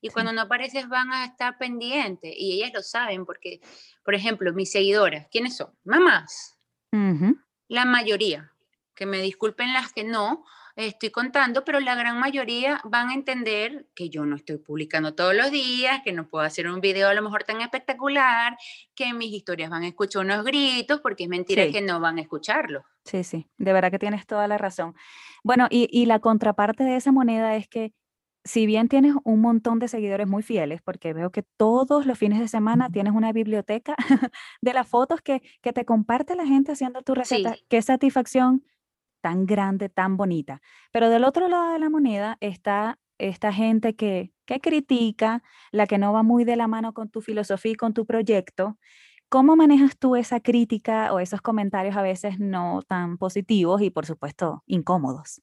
Y 0.00 0.08
cuando 0.10 0.32
no 0.32 0.42
apareces 0.42 0.88
van 0.88 1.12
a 1.12 1.24
estar 1.24 1.56
pendientes 1.56 2.34
y 2.36 2.54
ellas 2.54 2.72
lo 2.74 2.82
saben 2.82 3.24
porque, 3.24 3.60
por 4.04 4.16
ejemplo, 4.16 4.52
mis 4.52 4.72
seguidoras, 4.72 5.28
¿quiénes 5.30 5.56
son? 5.56 5.72
Mamás. 5.84 6.58
La 7.68 7.84
mayoría, 7.86 8.52
que 8.94 9.06
me 9.06 9.22
disculpen 9.22 9.72
las 9.72 9.92
que 9.92 10.04
no, 10.04 10.44
estoy 10.76 11.10
contando, 11.10 11.64
pero 11.64 11.80
la 11.80 11.94
gran 11.94 12.18
mayoría 12.18 12.80
van 12.84 13.10
a 13.10 13.14
entender 13.14 13.86
que 13.94 14.08
yo 14.08 14.24
no 14.24 14.36
estoy 14.36 14.58
publicando 14.58 15.14
todos 15.14 15.34
los 15.34 15.50
días, 15.50 16.00
que 16.04 16.12
no 16.12 16.28
puedo 16.28 16.44
hacer 16.44 16.68
un 16.68 16.80
video 16.80 17.08
a 17.08 17.14
lo 17.14 17.22
mejor 17.22 17.44
tan 17.44 17.60
espectacular, 17.60 18.56
que 18.94 19.12
mis 19.12 19.32
historias 19.32 19.70
van 19.70 19.82
a 19.82 19.88
escuchar 19.88 20.24
unos 20.24 20.44
gritos, 20.44 21.00
porque 21.00 21.24
es 21.24 21.28
mentira 21.28 21.70
que 21.70 21.80
no 21.80 22.00
van 22.00 22.18
a 22.18 22.22
escucharlo. 22.22 22.84
Sí, 23.04 23.24
sí, 23.24 23.48
de 23.58 23.72
verdad 23.72 23.90
que 23.90 23.98
tienes 23.98 24.26
toda 24.26 24.46
la 24.48 24.58
razón. 24.58 24.94
Bueno, 25.42 25.66
y, 25.70 25.88
y 25.90 26.06
la 26.06 26.20
contraparte 26.20 26.84
de 26.84 26.96
esa 26.96 27.12
moneda 27.12 27.56
es 27.56 27.68
que 27.68 27.92
si 28.44 28.66
bien 28.66 28.88
tienes 28.88 29.14
un 29.24 29.40
montón 29.40 29.78
de 29.78 29.88
seguidores 29.88 30.26
muy 30.26 30.42
fieles, 30.42 30.82
porque 30.82 31.12
veo 31.12 31.30
que 31.30 31.44
todos 31.56 32.06
los 32.06 32.18
fines 32.18 32.40
de 32.40 32.48
semana 32.48 32.88
tienes 32.90 33.12
una 33.14 33.32
biblioteca 33.32 33.94
de 34.60 34.72
las 34.72 34.88
fotos 34.88 35.20
que, 35.20 35.42
que 35.60 35.72
te 35.72 35.84
comparte 35.84 36.34
la 36.34 36.46
gente 36.46 36.72
haciendo 36.72 37.02
tu 37.02 37.14
receta, 37.14 37.56
qué 37.68 37.80
satisfacción 37.82 38.64
tan 39.22 39.46
grande, 39.46 39.88
tan 39.88 40.18
bonita. 40.18 40.60
Pero 40.92 41.08
del 41.08 41.24
otro 41.24 41.48
lado 41.48 41.72
de 41.72 41.78
la 41.78 41.88
moneda 41.88 42.36
está 42.40 42.98
esta 43.16 43.52
gente 43.52 43.94
que, 43.94 44.32
que 44.44 44.60
critica, 44.60 45.42
la 45.70 45.86
que 45.86 45.96
no 45.96 46.12
va 46.12 46.22
muy 46.22 46.44
de 46.44 46.56
la 46.56 46.68
mano 46.68 46.92
con 46.92 47.08
tu 47.08 47.22
filosofía 47.22 47.72
y 47.72 47.76
con 47.76 47.94
tu 47.94 48.04
proyecto. 48.04 48.78
¿Cómo 49.28 49.56
manejas 49.56 49.96
tú 49.96 50.16
esa 50.16 50.40
crítica 50.40 51.12
o 51.12 51.20
esos 51.20 51.40
comentarios 51.40 51.96
a 51.96 52.02
veces 52.02 52.38
no 52.38 52.82
tan 52.86 53.16
positivos 53.16 53.80
y 53.80 53.88
por 53.88 54.04
supuesto 54.04 54.62
incómodos? 54.66 55.40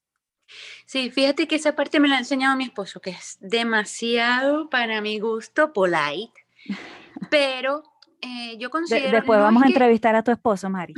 Sí, 0.85 1.09
fíjate 1.11 1.47
que 1.47 1.55
esa 1.55 1.75
parte 1.75 1.99
me 1.99 2.07
la 2.07 2.15
ha 2.15 2.19
enseñado 2.19 2.55
mi 2.55 2.65
esposo, 2.65 2.99
que 2.99 3.11
es 3.11 3.37
demasiado 3.39 4.69
para 4.69 5.01
mi 5.01 5.19
gusto 5.19 5.73
polite, 5.73 6.33
pero 7.31 7.83
eh, 8.21 8.57
yo 8.57 8.69
considero... 8.69 9.11
después 9.11 9.39
vamos 9.39 9.63
a 9.63 9.67
entrevistar 9.67 10.15
a 10.15 10.23
tu 10.23 10.31
esposo, 10.31 10.69
Mari. 10.69 10.93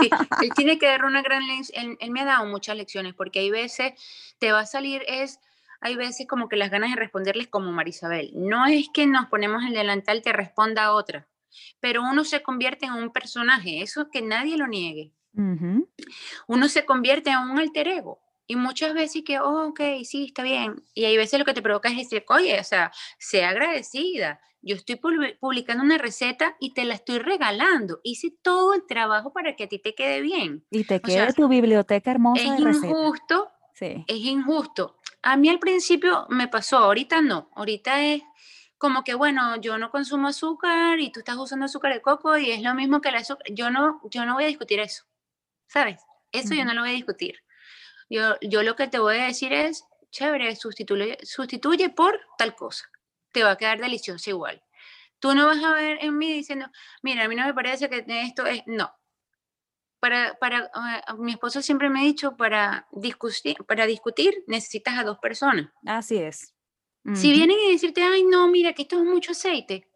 Sí, 0.00 0.10
él 0.42 0.50
tiene 0.54 0.78
que 0.78 0.86
dar 0.86 1.04
una 1.04 1.22
gran 1.22 1.46
lección. 1.46 1.96
Él, 2.00 2.10
me 2.10 2.20
ha 2.20 2.24
dado 2.24 2.46
muchas 2.46 2.76
lecciones 2.76 3.14
porque 3.14 3.40
hay 3.40 3.50
veces 3.50 3.92
te 4.38 4.52
va 4.52 4.60
a 4.60 4.66
salir 4.66 5.02
es 5.06 5.40
hay 5.80 5.94
veces 5.94 6.26
como 6.26 6.48
que 6.48 6.56
las 6.56 6.70
ganas 6.70 6.90
de 6.90 6.96
responderles 6.96 7.48
como 7.48 7.70
Marisabel. 7.70 8.30
No 8.34 8.66
es 8.66 8.88
que 8.92 9.06
nos 9.06 9.26
ponemos 9.26 9.62
el 9.64 9.74
delantal 9.74 10.22
te 10.22 10.32
responda 10.32 10.84
a 10.84 10.92
otra, 10.92 11.28
pero 11.80 12.02
uno 12.02 12.24
se 12.24 12.42
convierte 12.42 12.86
en 12.86 12.94
un 12.94 13.12
personaje, 13.12 13.82
eso 13.82 14.10
que 14.10 14.22
nadie 14.22 14.56
lo 14.56 14.66
niegue. 14.66 15.12
Uno 16.46 16.68
se 16.68 16.86
convierte 16.86 17.30
en 17.30 17.38
un 17.38 17.58
alter 17.58 17.88
ego. 17.88 18.25
Y 18.46 18.56
muchas 18.56 18.94
veces 18.94 19.22
que, 19.24 19.40
oh, 19.40 19.68
ok, 19.68 19.80
sí, 20.04 20.26
está 20.26 20.42
bien. 20.42 20.84
Y 20.94 21.04
hay 21.04 21.16
veces 21.16 21.38
lo 21.38 21.44
que 21.44 21.54
te 21.54 21.62
provoca 21.62 21.88
es 21.88 21.96
decir, 21.96 22.24
oye, 22.28 22.58
o 22.60 22.64
sea, 22.64 22.92
sea 23.18 23.50
agradecida, 23.50 24.40
yo 24.62 24.74
estoy 24.74 24.96
publicando 24.96 25.84
una 25.84 25.96
receta 25.98 26.56
y 26.58 26.74
te 26.74 26.84
la 26.84 26.94
estoy 26.94 27.18
regalando. 27.18 28.00
Hice 28.02 28.32
todo 28.42 28.74
el 28.74 28.84
trabajo 28.86 29.32
para 29.32 29.54
que 29.54 29.64
a 29.64 29.68
ti 29.68 29.78
te 29.78 29.94
quede 29.94 30.20
bien. 30.20 30.64
Y 30.70 30.84
te 30.84 31.00
quede 31.00 31.32
tu 31.34 31.46
biblioteca 31.46 32.10
hermosa. 32.10 32.42
Es 32.42 32.60
injusto. 32.60 33.50
Sí. 33.74 34.04
Es 34.08 34.16
injusto. 34.16 34.98
A 35.22 35.36
mí 35.36 35.48
al 35.48 35.58
principio 35.58 36.26
me 36.30 36.48
pasó, 36.48 36.78
ahorita 36.78 37.20
no. 37.20 37.50
Ahorita 37.54 38.04
es 38.04 38.22
como 38.78 39.04
que, 39.04 39.14
bueno, 39.14 39.60
yo 39.60 39.78
no 39.78 39.90
consumo 39.90 40.28
azúcar 40.28 40.98
y 40.98 41.10
tú 41.10 41.20
estás 41.20 41.36
usando 41.36 41.66
azúcar 41.66 41.92
de 41.92 42.02
coco 42.02 42.36
y 42.36 42.50
es 42.50 42.62
lo 42.62 42.74
mismo 42.74 43.00
que 43.00 43.10
el 43.10 43.16
azúcar. 43.16 43.46
Yo 43.52 43.70
no, 43.70 44.00
yo 44.10 44.26
no 44.26 44.34
voy 44.34 44.44
a 44.44 44.48
discutir 44.48 44.80
eso. 44.80 45.04
¿Sabes? 45.68 46.00
Eso 46.32 46.54
yo 46.54 46.64
no 46.64 46.74
lo 46.74 46.80
voy 46.80 46.90
a 46.90 46.94
discutir. 46.94 47.38
Yo, 48.08 48.36
yo 48.40 48.62
lo 48.62 48.76
que 48.76 48.88
te 48.88 48.98
voy 48.98 49.16
a 49.16 49.26
decir 49.26 49.52
es, 49.52 49.84
chévere, 50.10 50.54
sustituye, 50.56 51.18
sustituye 51.22 51.90
por 51.90 52.20
tal 52.38 52.54
cosa 52.54 52.88
te 53.36 53.44
va 53.44 53.50
a 53.50 53.56
quedar 53.56 53.78
delicioso 53.78 54.30
igual. 54.30 54.62
Tú 55.18 55.34
no 55.34 55.44
vas 55.44 55.62
a 55.62 55.74
ver 55.74 55.98
en 56.00 56.16
mí 56.16 56.32
diciendo, 56.32 56.70
mira, 57.02 57.24
a 57.24 57.28
mí 57.28 57.36
no 57.36 57.44
me 57.44 57.52
parece 57.52 57.90
que 57.90 58.02
esto 58.08 58.46
es, 58.46 58.62
no. 58.64 58.90
Para, 60.00 60.38
para, 60.38 60.70
ah, 60.72 61.14
mi 61.18 61.32
esposo 61.32 61.60
siempre 61.60 61.90
me 61.90 62.00
ha 62.00 62.02
dicho, 62.04 62.34
para 62.38 62.88
discutir, 62.92 63.56
para 63.68 63.84
discutir 63.84 64.42
necesitas 64.46 64.98
a 64.98 65.04
dos 65.04 65.18
personas. 65.18 65.70
Así 65.84 66.16
es. 66.16 66.54
Si 67.12 67.30
vienen 67.30 67.58
y 67.60 67.72
decirte, 67.72 68.02
ay, 68.02 68.24
no, 68.24 68.48
mira, 68.48 68.72
que 68.72 68.82
esto 68.82 68.96
es 68.96 69.04
mucho 69.04 69.32
aceite. 69.32 69.86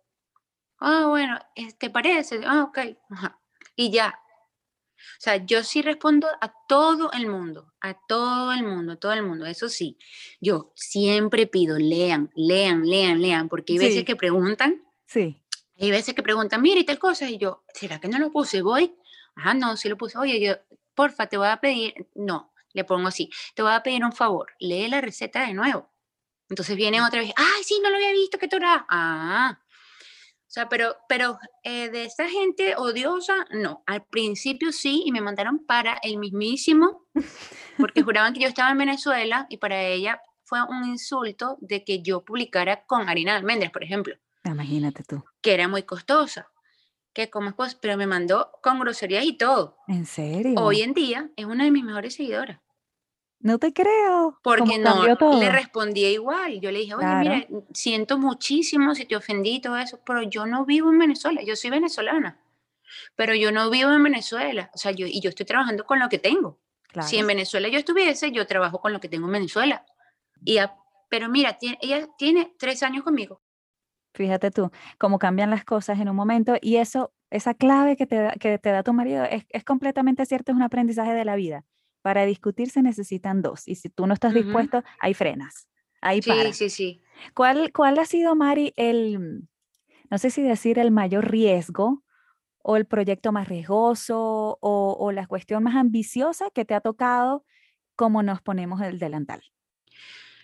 Ah, 0.79 1.07
bueno, 1.09 1.39
¿te 1.79 1.89
parece? 1.89 2.43
Ah, 2.47 2.65
ok. 2.65 2.79
Y 3.75 3.91
ya, 3.91 4.17
o 5.19 5.21
sea, 5.21 5.37
yo 5.45 5.63
sí 5.63 5.83
respondo 5.83 6.29
a 6.41 6.53
todo 6.69 7.11
el 7.13 7.27
mundo, 7.27 7.73
a 7.81 7.95
todo 7.95 8.53
el 8.53 8.63
mundo, 8.63 8.99
todo 8.99 9.13
el 9.13 9.23
mundo. 9.23 9.47
Eso 9.47 9.69
sí, 9.69 9.99
yo 10.41 10.73
siempre 10.75 11.47
pido, 11.47 11.79
lean, 11.79 12.31
lean, 12.35 12.87
lean, 12.87 13.21
lean, 13.21 13.49
porque 13.49 13.75
hay 13.75 13.79
veces 13.79 14.05
que 14.05 14.17
preguntan. 14.17 14.83
Sí. 15.07 15.43
Hay 15.79 15.91
veces 15.91 16.15
que 16.15 16.23
preguntan, 16.23 16.61
mira 16.61 16.81
y 16.81 16.85
tal 16.85 16.99
cosa, 16.99 17.29
y 17.29 17.39
yo, 17.39 17.65
¿será 17.73 18.01
que 18.01 18.09
no 18.09 18.19
lo 18.19 18.31
puse? 18.31 18.63
Voy, 18.63 18.95
ah, 19.37 19.55
no, 19.55 19.77
sí 19.77 19.89
lo 19.89 19.97
puse. 19.97 20.19
Oye, 20.19 20.41
yo, 20.41 20.55
porfa, 20.95 21.27
te 21.27 21.37
voy 21.37 21.49
a 21.49 21.57
pedir, 21.59 22.09
no, 22.15 22.53
le 22.73 22.85
pongo 22.85 23.09
así, 23.09 23.31
te 23.55 23.63
voy 23.63 23.73
a 23.73 23.83
pedir 23.83 24.05
un 24.05 24.13
favor, 24.13 24.53
lee 24.59 24.89
la 24.89 25.01
receta 25.01 25.47
de 25.47 25.55
nuevo. 25.55 25.89
Entonces 26.49 26.77
viene 26.77 27.01
otra 27.01 27.21
vez, 27.21 27.33
ay, 27.37 27.65
sí, 27.65 27.81
no 27.83 27.91
lo 27.91 27.97
había 27.97 28.13
visto, 28.13 28.37
¿qué 28.37 28.49
tú 28.49 28.59
Ah, 28.63 29.60
O 30.51 30.53
sea, 30.53 30.69
pero, 30.69 30.97
pero 31.09 31.39
eh, 31.63 31.91
de 31.91 32.07
esa 32.07 32.29
gente 32.29 32.75
odiosa, 32.77 33.47
no. 33.53 33.85
Al 33.87 34.05
principio 34.05 34.73
sí, 34.73 35.05
y 35.07 35.13
me 35.13 35.21
mandaron 35.21 35.65
para 35.65 36.01
el 36.03 36.19
mismísimo, 36.19 37.07
porque 37.79 38.03
juraban 38.03 38.35
que 38.35 38.41
yo 38.41 38.49
estaba 38.49 38.73
en 38.73 38.79
Venezuela 38.79 39.47
y 39.49 39.59
para 39.59 39.81
ella 39.81 40.21
fue 40.43 40.59
un 40.65 40.89
insulto 40.89 41.57
de 41.61 41.85
que 41.85 42.03
yo 42.03 42.25
publicara 42.25 42.85
con 42.85 43.09
harina 43.09 43.31
de 43.31 43.39
almendras, 43.39 43.71
por 43.71 43.85
ejemplo. 43.85 44.17
Imagínate 44.43 45.05
tú. 45.05 45.23
Que 45.41 45.55
era 45.55 45.69
muy 45.69 45.85
costosa. 45.85 46.49
Que 47.13 47.31
como 47.31 47.55
pues, 47.55 47.77
pero 47.77 47.97
me 47.97 48.09
mandó 48.09 48.51
con 48.61 48.81
groserías 48.81 49.25
y 49.25 49.37
todo. 49.37 49.77
¿En 49.87 50.05
serio? 50.05 50.55
Hoy 50.57 50.81
en 50.81 50.95
día 50.95 51.31
es 51.37 51.45
una 51.45 51.63
de 51.63 51.71
mis 51.71 51.85
mejores 51.85 52.15
seguidoras. 52.15 52.59
No 53.43 53.59
te 53.59 53.73
creo. 53.73 54.39
Porque 54.43 54.79
no, 54.79 55.07
le 55.39 55.51
respondí 55.51 56.05
igual. 56.05 56.61
Yo 56.61 56.71
le 56.71 56.81
dije, 56.81 56.95
oye, 56.95 57.07
mira, 57.07 57.47
siento 57.73 58.19
muchísimo 58.19 58.95
si 58.95 59.07
te 59.07 59.17
ofendí 59.17 59.61
todo 59.61 59.79
eso, 59.79 59.99
pero 60.05 60.23
yo 60.23 60.47
no 60.47 60.67
vivo 60.67 60.91
en 60.91 60.99
Venezuela, 60.99 61.41
yo 61.43 61.57
soy 61.57 61.71
venezolana, 61.71 62.39
pero 63.17 63.35
yo 63.35 63.51
no 63.51 63.71
vivo 63.71 63.93
en 63.93 64.03
Venezuela, 64.03 64.71
o 64.75 64.79
sea, 64.79 64.93
yo, 64.93 65.07
y 65.07 65.21
yo 65.21 65.31
estoy 65.31 65.47
trabajando 65.47 65.87
con 65.87 65.99
lo 65.99 66.09
que 66.11 66.19
tengo. 66.19 66.59
Si 67.03 67.19
en 67.19 67.27
Venezuela 67.27 67.69
yo 67.69 67.79
estuviese, 67.79 68.31
yo 68.33 68.47
trabajo 68.47 68.81
con 68.81 68.93
lo 68.93 69.01
que 69.01 69.09
tengo 69.09 69.27
en 69.27 69.33
Venezuela. 69.33 69.87
Y 70.45 70.59
pero 71.09 71.29
mira, 71.29 71.57
ella 71.81 72.09
tiene 72.19 72.53
tres 72.59 72.83
años 72.83 73.05
conmigo. 73.05 73.41
Fíjate 74.13 74.51
tú, 74.51 74.71
cómo 74.99 75.19
cambian 75.19 75.51
las 75.51 75.65
cosas 75.65 75.99
en 76.01 76.09
un 76.09 76.17
momento 76.17 76.57
y 76.61 76.77
eso, 76.77 77.13
esa 77.31 77.55
clave 77.55 77.97
que 77.97 78.07
te 78.07 78.17
da, 78.17 78.33
que 78.33 78.59
te 78.59 78.71
da 78.71 78.83
tu 78.83 78.93
marido 78.93 79.25
es, 79.25 79.45
es 79.49 79.65
completamente 79.65 80.27
cierto, 80.27 80.51
es 80.51 80.57
un 80.57 80.63
aprendizaje 80.63 81.13
de 81.13 81.25
la 81.25 81.37
vida 81.37 81.65
para 82.03 82.27
discutir 82.27 82.71
se 82.71 82.83
necesitan 82.83 83.43
dos. 83.43 83.67
Y 83.69 83.77
si 83.77 83.89
tú 83.89 84.07
no 84.07 84.15
estás 84.15 84.35
dispuesto, 84.35 84.83
hay 85.01 85.15
frenas. 85.15 85.69
Ahí 86.01 86.23
sí, 86.23 86.31
para. 86.31 86.53
Sí, 86.53 86.71
sí, 86.71 87.03
¿Cuál, 87.35 87.73
¿Cuál 87.73 87.99
ha 87.99 88.05
sido, 88.05 88.35
Mari, 88.35 88.73
el, 88.77 89.49
no 90.11 90.19
sé 90.19 90.31
si 90.31 90.43
decir 90.43 90.79
el 90.79 90.91
mayor 90.91 91.31
riesgo 91.31 92.03
o 92.63 92.77
el 92.77 92.87
proyecto 92.87 93.33
más 93.33 93.49
riesgoso 93.49 94.59
o, 94.61 95.13
la 95.13 95.27
cuestión 95.27 95.63
más 95.63 95.77
ambiciosa 95.77 96.51
que 96.51 96.65
te 96.65 96.75
ha 96.75 96.81
tocado 96.81 97.45
como 97.97 98.23
nos 98.23 98.41
ponemos 98.41 98.81
el 98.83 98.99
delantal? 98.99 99.43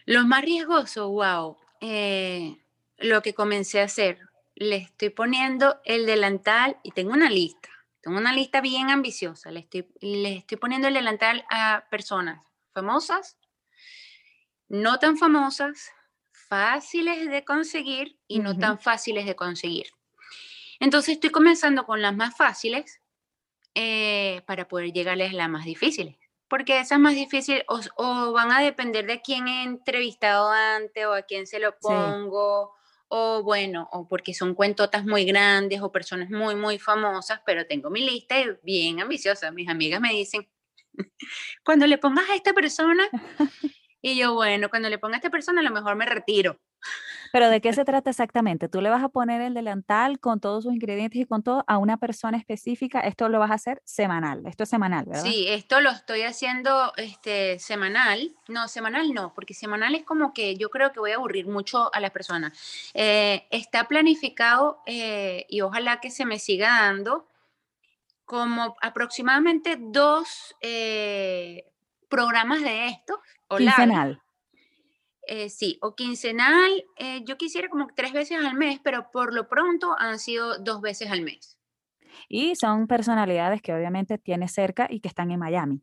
Lo 0.04 0.26
más 0.26 0.42
riesgoso, 0.42 1.10
wow, 1.10 1.56
eh, 1.80 2.58
lo 2.98 3.22
que 3.22 3.34
comencé 3.34 3.80
a 3.80 3.84
hacer, 3.84 4.18
le 4.54 4.76
estoy 4.76 5.10
poniendo 5.10 5.80
el 5.84 6.06
delantal 6.06 6.78
y 6.82 6.92
tengo 6.92 7.12
una 7.12 7.28
lista 7.28 7.68
tengo 8.06 8.18
una 8.18 8.32
lista 8.32 8.60
bien 8.60 8.88
ambiciosa. 8.88 9.50
Le 9.50 9.58
estoy, 9.58 9.84
estoy 10.00 10.58
poniendo 10.58 10.86
el 10.86 10.94
delantal 10.94 11.44
a 11.50 11.86
personas 11.90 12.40
famosas, 12.72 13.36
no 14.68 15.00
tan 15.00 15.18
famosas, 15.18 15.90
fáciles 16.30 17.28
de 17.28 17.44
conseguir 17.44 18.16
y 18.28 18.38
no 18.38 18.56
tan 18.56 18.78
fáciles 18.78 19.26
de 19.26 19.34
conseguir. 19.34 19.88
Entonces 20.78 21.14
estoy 21.14 21.30
comenzando 21.30 21.84
con 21.84 22.00
las 22.00 22.14
más 22.14 22.36
fáciles 22.36 23.00
eh, 23.74 24.40
para 24.46 24.68
poder 24.68 24.92
llegarles 24.92 25.32
a 25.32 25.38
las 25.38 25.48
más 25.48 25.64
difíciles. 25.64 26.16
Porque 26.46 26.78
esas 26.78 27.00
más 27.00 27.16
difíciles 27.16 27.64
o, 27.96 28.30
van 28.30 28.52
a 28.52 28.60
depender 28.60 29.04
de 29.06 29.20
quién 29.20 29.48
he 29.48 29.64
entrevistado 29.64 30.48
antes 30.48 31.06
o 31.06 31.12
a 31.12 31.22
quién 31.22 31.48
se 31.48 31.58
lo 31.58 31.76
pongo 31.76 32.72
o 33.08 33.42
bueno, 33.42 33.88
o 33.92 34.08
porque 34.08 34.34
son 34.34 34.54
cuentotas 34.54 35.04
muy 35.04 35.24
grandes 35.24 35.80
o 35.80 35.92
personas 35.92 36.30
muy, 36.30 36.54
muy 36.54 36.78
famosas, 36.78 37.40
pero 37.46 37.66
tengo 37.66 37.90
mi 37.90 38.04
lista 38.04 38.38
y 38.40 38.46
bien 38.62 39.00
ambiciosa. 39.00 39.50
Mis 39.50 39.68
amigas 39.68 40.00
me 40.00 40.10
dicen, 40.10 40.48
cuando 41.64 41.86
le 41.86 41.98
pongas 41.98 42.28
a 42.30 42.34
esta 42.34 42.52
persona, 42.52 43.08
y 44.02 44.16
yo, 44.16 44.34
bueno, 44.34 44.68
cuando 44.68 44.88
le 44.88 44.98
ponga 44.98 45.14
a 45.14 45.18
esta 45.18 45.30
persona, 45.30 45.60
a 45.60 45.64
lo 45.64 45.70
mejor 45.70 45.96
me 45.96 46.06
retiro. 46.06 46.60
Pero 47.32 47.48
¿de 47.50 47.60
qué 47.60 47.72
se 47.72 47.84
trata 47.84 48.10
exactamente? 48.10 48.68
¿Tú 48.68 48.80
le 48.80 48.90
vas 48.90 49.02
a 49.02 49.08
poner 49.08 49.40
el 49.40 49.54
delantal 49.54 50.18
con 50.18 50.40
todos 50.40 50.64
sus 50.64 50.74
ingredientes 50.74 51.20
y 51.20 51.24
con 51.24 51.42
todo 51.42 51.64
a 51.66 51.78
una 51.78 51.96
persona 51.96 52.38
específica? 52.38 53.00
Esto 53.00 53.28
lo 53.28 53.38
vas 53.38 53.50
a 53.50 53.54
hacer 53.54 53.82
semanal. 53.84 54.42
Esto 54.46 54.64
es 54.64 54.68
semanal, 54.68 55.06
¿verdad? 55.06 55.22
Sí, 55.22 55.46
esto 55.48 55.80
lo 55.80 55.90
estoy 55.90 56.22
haciendo 56.22 56.92
este, 56.96 57.58
semanal. 57.58 58.34
No, 58.48 58.68
semanal 58.68 59.12
no, 59.12 59.32
porque 59.34 59.54
semanal 59.54 59.94
es 59.94 60.04
como 60.04 60.32
que 60.32 60.56
yo 60.56 60.70
creo 60.70 60.92
que 60.92 61.00
voy 61.00 61.12
a 61.12 61.16
aburrir 61.16 61.46
mucho 61.46 61.94
a 61.94 62.00
las 62.00 62.10
personas. 62.10 62.52
Eh, 62.94 63.46
está 63.50 63.88
planificado 63.88 64.82
eh, 64.86 65.46
y 65.48 65.60
ojalá 65.60 66.00
que 66.00 66.10
se 66.10 66.24
me 66.24 66.38
siga 66.38 66.80
dando 66.80 67.26
como 68.24 68.76
aproximadamente 68.82 69.78
dos 69.78 70.56
eh, 70.60 71.64
programas 72.08 72.60
de 72.60 72.88
esto. 72.88 73.20
Quincenal. 73.56 74.20
Eh, 75.28 75.48
sí, 75.48 75.78
o 75.82 75.96
quincenal, 75.96 76.84
eh, 76.96 77.22
yo 77.24 77.36
quisiera 77.36 77.68
como 77.68 77.88
tres 77.94 78.12
veces 78.12 78.38
al 78.38 78.54
mes, 78.54 78.78
pero 78.82 79.10
por 79.10 79.34
lo 79.34 79.48
pronto 79.48 79.96
han 79.98 80.20
sido 80.20 80.58
dos 80.58 80.80
veces 80.80 81.10
al 81.10 81.22
mes. 81.22 81.58
Y 82.28 82.54
son 82.54 82.86
personalidades 82.86 83.60
que 83.60 83.74
obviamente 83.74 84.18
tienes 84.18 84.52
cerca 84.52 84.86
y 84.88 85.00
que 85.00 85.08
están 85.08 85.30
en 85.32 85.40
Miami. 85.40 85.82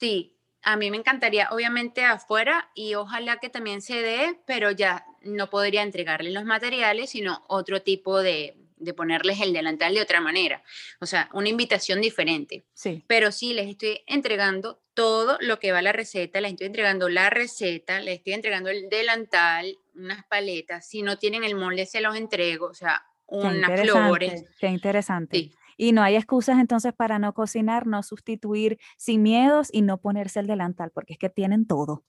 Sí, 0.00 0.38
a 0.62 0.76
mí 0.76 0.90
me 0.90 0.96
encantaría, 0.96 1.48
obviamente 1.50 2.04
afuera, 2.04 2.70
y 2.74 2.94
ojalá 2.94 3.38
que 3.38 3.50
también 3.50 3.82
se 3.82 4.00
dé, 4.00 4.40
pero 4.46 4.70
ya 4.70 5.04
no 5.22 5.50
podría 5.50 5.82
entregarle 5.82 6.30
los 6.30 6.44
materiales, 6.44 7.10
sino 7.10 7.44
otro 7.48 7.82
tipo 7.82 8.20
de, 8.20 8.56
de 8.76 8.94
ponerles 8.94 9.40
el 9.40 9.52
delantal 9.52 9.94
de 9.94 10.02
otra 10.02 10.20
manera. 10.20 10.62
O 11.00 11.06
sea, 11.06 11.28
una 11.32 11.48
invitación 11.48 12.00
diferente. 12.00 12.64
Sí. 12.72 13.04
Pero 13.06 13.32
sí, 13.32 13.52
les 13.52 13.68
estoy 13.68 14.00
entregando 14.06 14.82
todo 14.98 15.38
lo 15.40 15.60
que 15.60 15.70
va 15.70 15.78
a 15.78 15.82
la 15.82 15.92
receta, 15.92 16.40
les 16.40 16.50
estoy 16.50 16.66
entregando 16.66 17.08
la 17.08 17.30
receta, 17.30 18.00
les 18.00 18.16
estoy 18.16 18.32
entregando 18.32 18.68
el 18.68 18.88
delantal, 18.88 19.78
unas 19.94 20.24
paletas. 20.24 20.88
Si 20.88 21.02
no 21.02 21.18
tienen 21.18 21.44
el 21.44 21.54
molde, 21.54 21.86
se 21.86 22.00
los 22.00 22.16
entrego. 22.16 22.66
O 22.66 22.74
sea, 22.74 23.06
unas 23.28 23.80
flores. 23.80 24.44
Qué 24.58 24.66
interesante. 24.66 25.52
Y 25.76 25.92
no 25.92 26.02
hay 26.02 26.16
excusas 26.16 26.58
entonces 26.58 26.92
para 26.92 27.20
no 27.20 27.32
cocinar, 27.32 27.86
no 27.86 28.02
sustituir 28.02 28.80
sin 28.96 29.22
miedos 29.22 29.68
y 29.70 29.82
no 29.82 29.98
ponerse 29.98 30.40
el 30.40 30.48
delantal, 30.48 30.90
porque 30.90 31.12
es 31.12 31.18
que 31.20 31.30
tienen 31.30 31.68
todo. 31.68 32.02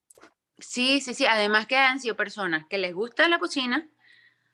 Sí, 0.57 0.99
sí, 0.99 1.13
sí. 1.13 1.27
Además 1.27 1.67
que 1.67 1.77
han 1.77 1.99
sido 1.99 2.15
personas 2.15 2.65
que 2.67 2.79
les 2.79 2.95
gusta 2.95 3.29
la 3.29 3.37
cocina, 3.37 3.87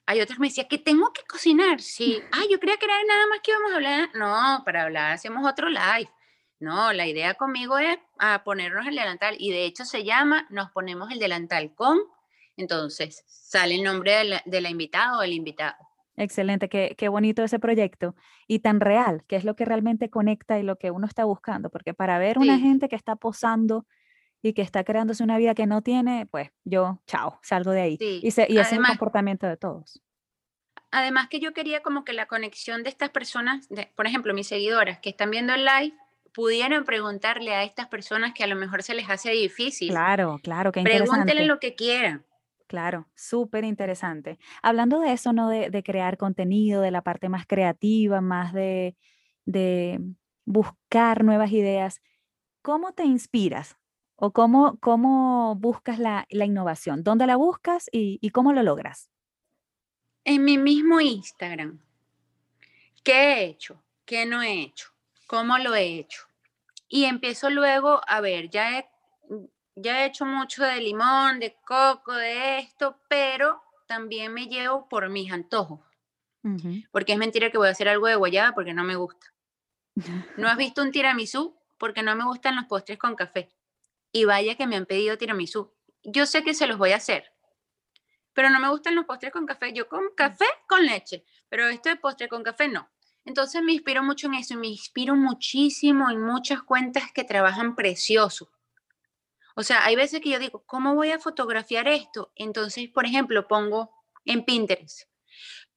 hay 0.06 0.20
otras 0.20 0.36
que 0.36 0.42
me 0.42 0.48
decían 0.50 0.68
que 0.70 0.78
tengo 0.78 1.14
que 1.14 1.22
cocinar. 1.24 1.80
Sí, 1.80 2.22
ah, 2.34 2.44
yo 2.52 2.60
creía 2.60 2.76
que 2.76 2.86
era 2.86 2.96
nada 3.08 3.28
más 3.28 3.40
que 3.42 3.52
íbamos 3.52 3.72
a 3.72 3.76
hablar. 3.76 4.10
No, 4.14 4.62
para 4.66 4.84
hablar 4.84 5.14
hacemos 5.14 5.50
otro 5.50 5.70
live. 5.70 6.10
No, 6.60 6.94
la 6.94 7.08
idea 7.08 7.34
conmigo 7.34 7.78
es 7.78 7.98
a 8.18 8.44
ponernos 8.44 8.88
el 8.88 8.96
delantal 8.96 9.36
y 9.40 9.52
de 9.52 9.66
hecho 9.66 9.86
se 9.86 10.04
llama 10.04 10.48
Nos 10.50 10.72
ponemos 10.72 11.12
el 11.12 11.20
delantal 11.20 11.74
con. 11.76 12.00
Entonces 12.58 13.24
sale 13.28 13.76
el 13.76 13.84
nombre 13.84 14.42
de 14.46 14.62
la, 14.62 14.70
invitada 14.70 15.18
o 15.18 15.22
el 15.22 15.34
invitado. 15.34 15.76
Excelente, 16.16 16.70
qué, 16.70 16.96
qué, 16.98 17.10
bonito 17.10 17.44
ese 17.44 17.60
proyecto 17.60 18.16
y 18.48 18.60
tan 18.60 18.80
real, 18.80 19.26
que 19.28 19.36
es 19.36 19.44
lo 19.44 19.58
que 19.58 19.66
realmente 19.66 20.10
conecta 20.10 20.58
y 20.58 20.64
lo 20.64 20.78
que 20.78 20.92
uno 20.92 21.08
está 21.08 21.26
buscando, 21.26 21.70
porque 21.70 21.94
para 21.94 22.18
ver 22.20 22.40
una 22.40 22.58
gente 22.58 22.88
que 22.88 22.96
está 22.96 23.18
posando 23.18 23.86
y 24.42 24.54
que 24.54 24.62
está 24.62 24.84
creándose 24.84 25.24
una 25.24 25.38
vida 25.38 25.56
que 25.56 25.66
no 25.66 25.82
tiene, 25.82 26.28
pues 26.28 26.52
yo, 26.64 27.02
chao, 27.08 27.40
salgo 27.42 27.72
de 27.72 27.82
ahí. 27.82 27.98
Y, 28.00 28.28
ese 28.28 28.46
es 28.48 28.72
el 28.72 28.84
comportamiento 28.86 29.48
de 29.48 29.58
todos. 29.58 30.02
Además 30.92 31.28
que 31.30 31.40
yo 31.40 31.52
quería 31.54 31.82
como 31.82 32.06
que 32.06 32.14
la 32.14 32.28
conexión 32.28 32.84
de 32.84 32.90
estas 32.90 33.10
personas, 33.10 33.68
por 33.96 34.06
ejemplo, 34.06 34.34
mis 34.34 34.48
seguidoras 34.48 35.00
que 35.00 35.10
están 35.10 35.32
viendo 35.32 35.54
el 35.54 35.66
live, 35.66 35.94
pudieran 36.36 36.84
preguntarle 36.84 37.56
a 37.56 37.64
estas 37.64 37.88
personas 37.88 38.34
que 38.34 38.44
a 38.44 38.48
lo 38.48 38.56
mejor 38.56 38.84
se 38.84 38.94
les 38.94 39.10
hace 39.10 39.32
difícil. 39.32 39.90
Claro, 39.90 40.40
claro, 40.44 40.72
que. 40.72 40.82
Pregúntenle 40.84 41.46
lo 41.46 41.60
que 41.60 41.76
quieran. 41.76 42.26
Claro, 42.68 43.08
súper 43.16 43.64
interesante. 43.64 44.38
Hablando 44.62 45.00
de 45.00 45.14
eso, 45.14 45.34
¿no? 45.34 45.50
De, 45.50 45.70
de, 45.70 45.84
crear 45.84 46.18
contenido, 46.18 46.82
de 46.82 46.92
la 46.92 47.02
parte 47.02 47.30
más 47.30 47.46
creativa, 47.46 48.22
más 48.22 48.54
de, 48.54 48.96
de 49.46 50.00
buscar 50.46 51.24
nuevas 51.24 51.52
ideas, 51.52 52.02
¿cómo 52.62 52.94
te 52.94 53.04
inspiras? 53.04 53.78
¿O 54.18 54.32
cómo, 54.32 54.78
cómo 54.80 55.56
buscas 55.56 56.00
la, 56.00 56.26
innovación? 56.30 57.04
¿Dónde 57.04 57.28
la 57.28 57.36
buscas 57.36 57.90
y, 57.92 58.30
cómo 58.30 58.54
lo 58.54 58.64
logras? 58.64 59.10
En 60.24 60.46
mi 60.46 60.58
mismo 60.58 61.02
Instagram. 61.02 61.82
¿Qué 63.04 63.14
he 63.14 63.46
hecho? 63.46 63.84
¿Qué 64.06 64.26
no 64.26 64.42
he 64.42 64.62
hecho? 64.62 64.88
¿Cómo 65.28 65.58
lo 65.58 65.76
he 65.76 66.00
hecho? 66.00 66.25
Y 66.96 67.04
empiezo 67.04 67.50
luego 67.50 68.00
a 68.08 68.22
ver, 68.22 68.50
ya 68.50 68.80
he, 68.80 68.90
ya 69.76 70.02
he 70.02 70.06
hecho 70.06 70.26
mucho 70.26 70.64
de 70.64 70.80
limón, 70.80 71.42
de 71.42 71.58
coco, 71.66 72.14
de 72.14 72.60
esto, 72.60 73.02
pero 73.10 73.62
también 73.86 74.34
me 74.34 74.46
llevo 74.46 74.88
por 74.88 75.10
mis 75.10 75.30
antojos. 75.30 75.82
Porque 76.94 77.12
es 77.12 77.18
mentira 77.18 77.52
que 77.52 77.58
voy 77.58 77.68
a 77.68 77.72
hacer 77.72 77.90
algo 77.90 78.08
de 78.08 78.16
guayaba 78.16 78.56
porque 78.56 78.74
no 78.74 78.86
me 78.86 78.96
gusta. 78.96 79.28
¿No 80.38 80.48
has 80.48 80.56
visto 80.56 80.82
un 80.82 80.94
tiramisú? 80.94 81.60
Porque 81.78 82.02
no 82.02 82.16
me 82.16 82.24
gustan 82.24 82.56
los 82.56 82.64
postres 82.64 82.98
con 82.98 83.16
café 83.16 83.54
y 84.14 84.24
vaya 84.24 84.56
que 84.56 84.66
me 84.66 84.78
han 84.78 84.86
pedido 84.86 85.18
tiramisú. 85.18 85.76
Yo 86.02 86.26
sé 86.26 86.46
que 86.46 86.54
se 86.54 86.66
los 86.66 86.78
voy 86.78 86.94
a 86.94 86.96
hacer, 86.96 87.30
pero 88.32 88.50
no 88.50 88.62
me 88.62 88.70
gustan 88.70 88.96
los 88.96 89.04
postres 89.04 89.34
con 89.34 89.46
café. 89.46 89.74
Yo 89.74 89.90
con 89.90 90.06
mm. 90.06 90.16
café 90.16 90.46
con 90.66 90.86
leche, 90.86 91.26
pero 91.50 91.68
esto 91.68 91.90
de 91.90 91.98
postre 91.98 92.30
con 92.30 92.42
café 92.42 92.70
no. 92.70 92.90
Entonces 93.26 93.62
me 93.64 93.74
inspiro 93.74 94.04
mucho 94.04 94.28
en 94.28 94.36
eso 94.36 94.54
y 94.54 94.58
me 94.58 94.68
inspiro 94.68 95.16
muchísimo 95.16 96.10
en 96.10 96.22
muchas 96.22 96.62
cuentas 96.62 97.12
que 97.14 97.24
trabajan 97.24 97.76
precioso. 97.76 98.52
O 99.56 99.64
sea, 99.64 99.86
hay 99.86 99.96
veces 99.96 100.22
que 100.22 100.30
yo 100.30 100.40
digo, 100.40 100.64
¿cómo 100.66 100.96
voy 100.96 101.12
a 101.12 101.20
fotografiar 101.20 101.88
esto? 101.88 102.32
Entonces, 102.36 102.90
por 102.90 103.06
ejemplo, 103.06 103.48
pongo 103.48 103.90
en 104.26 104.44
Pinterest, 104.44 105.04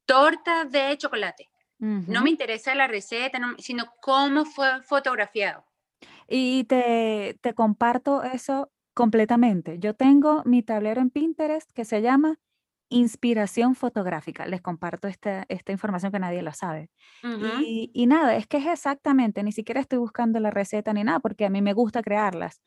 torta 0.05 0.65
de 0.65 0.97
chocolate. 0.99 1.49
No 1.81 2.23
me 2.23 2.31
interesa 2.31 2.75
la 2.75 2.89
receta, 2.89 3.39
sino 3.59 3.85
cómo 4.03 4.45
fue 4.45 4.83
fotografiado. 4.83 5.65
Y 6.27 6.65
te, 6.65 7.39
te 7.41 7.55
comparto 7.55 8.25
eso 8.25 8.73
completamente. 8.95 9.79
Yo 9.79 9.95
tengo 9.95 10.43
mi 10.45 10.65
tablero 10.65 11.01
en 11.01 11.11
Pinterest 11.11 11.71
que 11.71 11.85
se 11.85 12.03
llama 12.03 12.41
inspiración 12.89 13.75
fotográfica. 13.75 14.47
Les 14.47 14.61
comparto 14.61 15.09
esta, 15.09 15.45
esta 15.49 15.73
información 15.73 16.13
que 16.13 16.19
nadie 16.19 16.43
lo 16.43 16.53
sabe. 16.53 16.91
y, 17.63 17.91
y, 17.93 18.07
nada, 18.07 18.37
es 18.37 18.47
que 18.47 18.59
es 18.59 18.67
exactamente, 18.67 19.43
ni 19.43 19.53
siquiera 19.53 19.81
estoy 19.81 19.99
buscando 19.99 20.41
la 20.41 20.51
receta 20.51 20.93
ni 20.93 21.05
nada, 21.05 21.21
porque 21.21 21.47
a 21.47 21.51
mí 21.51 21.63
me 21.63 21.73
gusta 21.73 22.03
crearlas, 22.03 22.63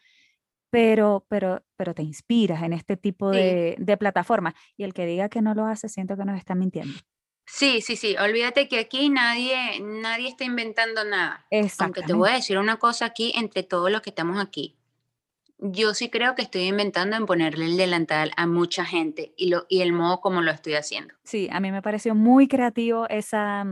pero, 0.69 1.25
pero, 1.27 1.63
pero 1.75 1.93
te 1.93 2.03
inspiras 2.03 2.63
en 2.63 2.73
este 2.73 2.97
tipo 2.97 3.31
de, 3.31 3.75
de 3.77 3.97
plataformas. 3.97 4.53
Y 4.77 4.83
el 4.83 4.93
que 4.93 5.05
diga 5.05 5.29
que 5.29 5.41
no 5.41 5.53
lo 5.53 5.65
hace, 5.65 5.89
siento 5.89 6.15
que 6.15 6.25
nos 6.25 6.37
está 6.37 6.55
mintiendo. 6.55 6.93
Sí, 7.45 7.81
sí, 7.81 7.95
sí. 7.95 8.15
Olvídate 8.17 8.67
que 8.67 8.79
aquí 8.79 9.09
nadie, 9.09 9.79
nadie 9.81 10.29
está 10.29 10.45
inventando 10.45 11.03
nada. 11.03 11.45
Aunque 11.79 12.01
te 12.01 12.13
voy 12.13 12.29
a 12.29 12.35
decir 12.35 12.57
una 12.57 12.77
cosa 12.77 13.05
aquí 13.05 13.33
entre 13.35 13.63
todos 13.63 13.91
los 13.91 14.01
que 14.01 14.11
estamos 14.11 14.39
aquí. 14.39 14.77
Yo 15.63 15.93
sí 15.93 16.09
creo 16.09 16.33
que 16.33 16.41
estoy 16.41 16.63
inventando 16.63 17.15
en 17.15 17.27
ponerle 17.27 17.65
el 17.65 17.77
delantal 17.77 18.31
a 18.35 18.47
mucha 18.47 18.83
gente 18.83 19.31
y, 19.37 19.49
lo, 19.49 19.67
y 19.69 19.81
el 19.81 19.93
modo 19.93 20.19
como 20.19 20.41
lo 20.41 20.49
estoy 20.49 20.73
haciendo. 20.73 21.13
Sí, 21.23 21.49
a 21.51 21.59
mí 21.59 21.71
me 21.71 21.83
pareció 21.83 22.15
muy 22.15 22.47
creativo 22.47 23.07
esa, 23.09 23.63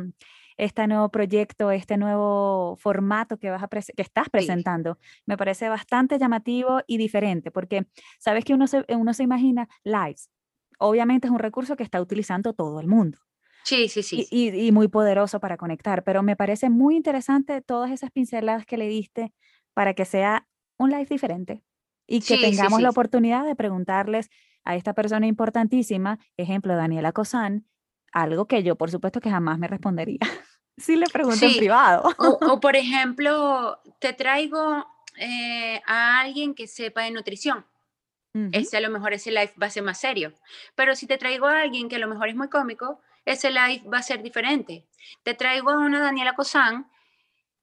este 0.56 0.86
nuevo 0.86 1.10
proyecto, 1.10 1.72
este 1.72 1.98
nuevo 1.98 2.76
formato 2.76 3.38
que, 3.38 3.50
vas 3.50 3.64
a 3.64 3.68
que 3.68 4.02
estás 4.04 4.30
presentando. 4.30 5.00
Me 5.26 5.36
parece 5.36 5.68
bastante 5.68 6.20
llamativo 6.20 6.82
y 6.86 6.98
diferente, 6.98 7.50
porque 7.50 7.88
sabes 8.20 8.46
que 8.46 8.54
uno 8.54 8.68
se, 8.68 8.86
uno 8.90 9.14
se 9.16 9.24
imagina 9.24 9.68
lives. 9.84 10.30
Obviamente 10.78 11.26
es 11.26 11.32
un 11.32 11.40
recurso 11.40 11.76
que 11.76 11.84
está 11.84 12.00
utilizando 12.00 12.54
todo 12.54 12.80
el 12.80 12.88
mundo. 12.88 13.18
Sí, 13.64 13.90
sí, 13.90 14.04
sí. 14.04 14.28
Y, 14.30 14.72
muy 14.72 14.90
poderoso 14.90 15.40
para 15.40 15.58
conectar, 15.58 16.04
pero 16.04 16.22
me 16.22 16.36
parece 16.36 16.70
muy 16.70 16.96
interesante 16.96 17.62
todas 17.62 17.90
esas 17.90 18.12
pinceladas 18.12 18.66
que 18.68 18.78
le 18.78 18.88
diste 18.88 19.34
para 19.74 19.96
que 19.96 20.06
sea 20.06 20.48
un 20.78 20.92
live 20.92 21.08
diferente 21.10 21.64
y 22.10 22.22
que 22.22 22.38
tengamos 22.38 22.82
la 22.82 22.90
oportunidad 22.90 23.46
de 23.46 23.56
preguntarles 23.56 24.30
a 24.66 24.76
esta 24.76 24.94
persona 24.94 25.28
importantísima, 25.28 26.20
ejemplo, 26.38 26.76
Daniela 26.76 27.12
Cosán, 27.12 27.68
algo 28.12 28.48
que 28.48 28.64
yo 28.64 28.76
por 28.76 28.90
supuesto 28.90 29.22
que 29.22 29.30
jamás 29.30 29.60
me 29.60 29.68
respondería 29.68 30.20
si 30.78 30.96
le 30.96 31.06
pregunto 31.08 31.46
en 31.46 31.56
privado. 31.56 32.10
O, 32.20 32.60
por 32.60 32.76
ejemplo, 32.76 33.80
te 34.00 34.14
traigo 34.14 34.86
eh, 35.18 35.82
a 35.86 36.20
alguien 36.20 36.56
que 36.56 36.68
sepa 36.68 37.04
de 37.04 37.12
nutrición. 37.12 37.66
Ese 38.52 38.78
a 38.78 38.82
lo 38.82 38.92
mejor 38.92 39.14
ese 39.14 39.32
live 39.32 39.54
va 39.62 39.68
a 39.68 39.72
ser 39.72 39.84
más 39.84 40.00
serio. 40.00 40.34
Pero 40.76 40.96
si 40.96 41.08
te 41.08 41.18
traigo 41.18 41.48
a 41.48 41.62
alguien 41.62 41.90
que 41.90 41.96
a 41.96 42.00
lo 42.00 42.08
mejor 42.08 42.30
es 42.30 42.36
muy 42.36 42.48
cómico, 42.48 43.02
ese 43.26 43.50
live 43.50 43.84
va 43.92 43.98
a 43.98 44.04
ser 44.04 44.22
diferente. 44.22 44.88
Te 45.24 45.34
traigo 45.34 45.72
a 45.72 45.80
una 45.80 46.00
Daniela 46.00 46.36
Cosán, 46.36 46.90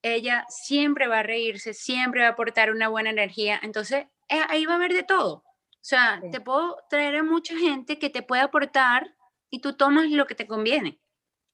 ella 0.03 0.45
siempre 0.49 1.07
va 1.07 1.21
a 1.21 1.23
reírse, 1.23 1.73
siempre 1.73 2.23
va 2.23 2.29
a 2.29 2.31
aportar 2.33 2.73
una 2.73 2.89
buena 2.89 3.11
energía, 3.11 3.59
entonces 3.63 4.07
ahí 4.29 4.67
va 4.67 4.73
a 4.73 4.77
haber 4.77 4.93
de 4.93 5.03
todo. 5.03 5.37
O 5.37 5.89
sea, 5.89 6.21
te 6.33 6.41
puedo 6.41 6.77
traer 6.91 7.17
a 7.17 7.23
mucha 7.23 7.57
gente 7.57 7.99
que 7.99 8.11
te 8.11 8.23
puede 8.23 8.43
aportar 8.43 9.15
y 9.51 9.61
tú 9.61 9.77
tomas 9.77 10.11
lo 10.11 10.27
que 10.27 10.35
te 10.35 10.47
conviene. 10.47 11.01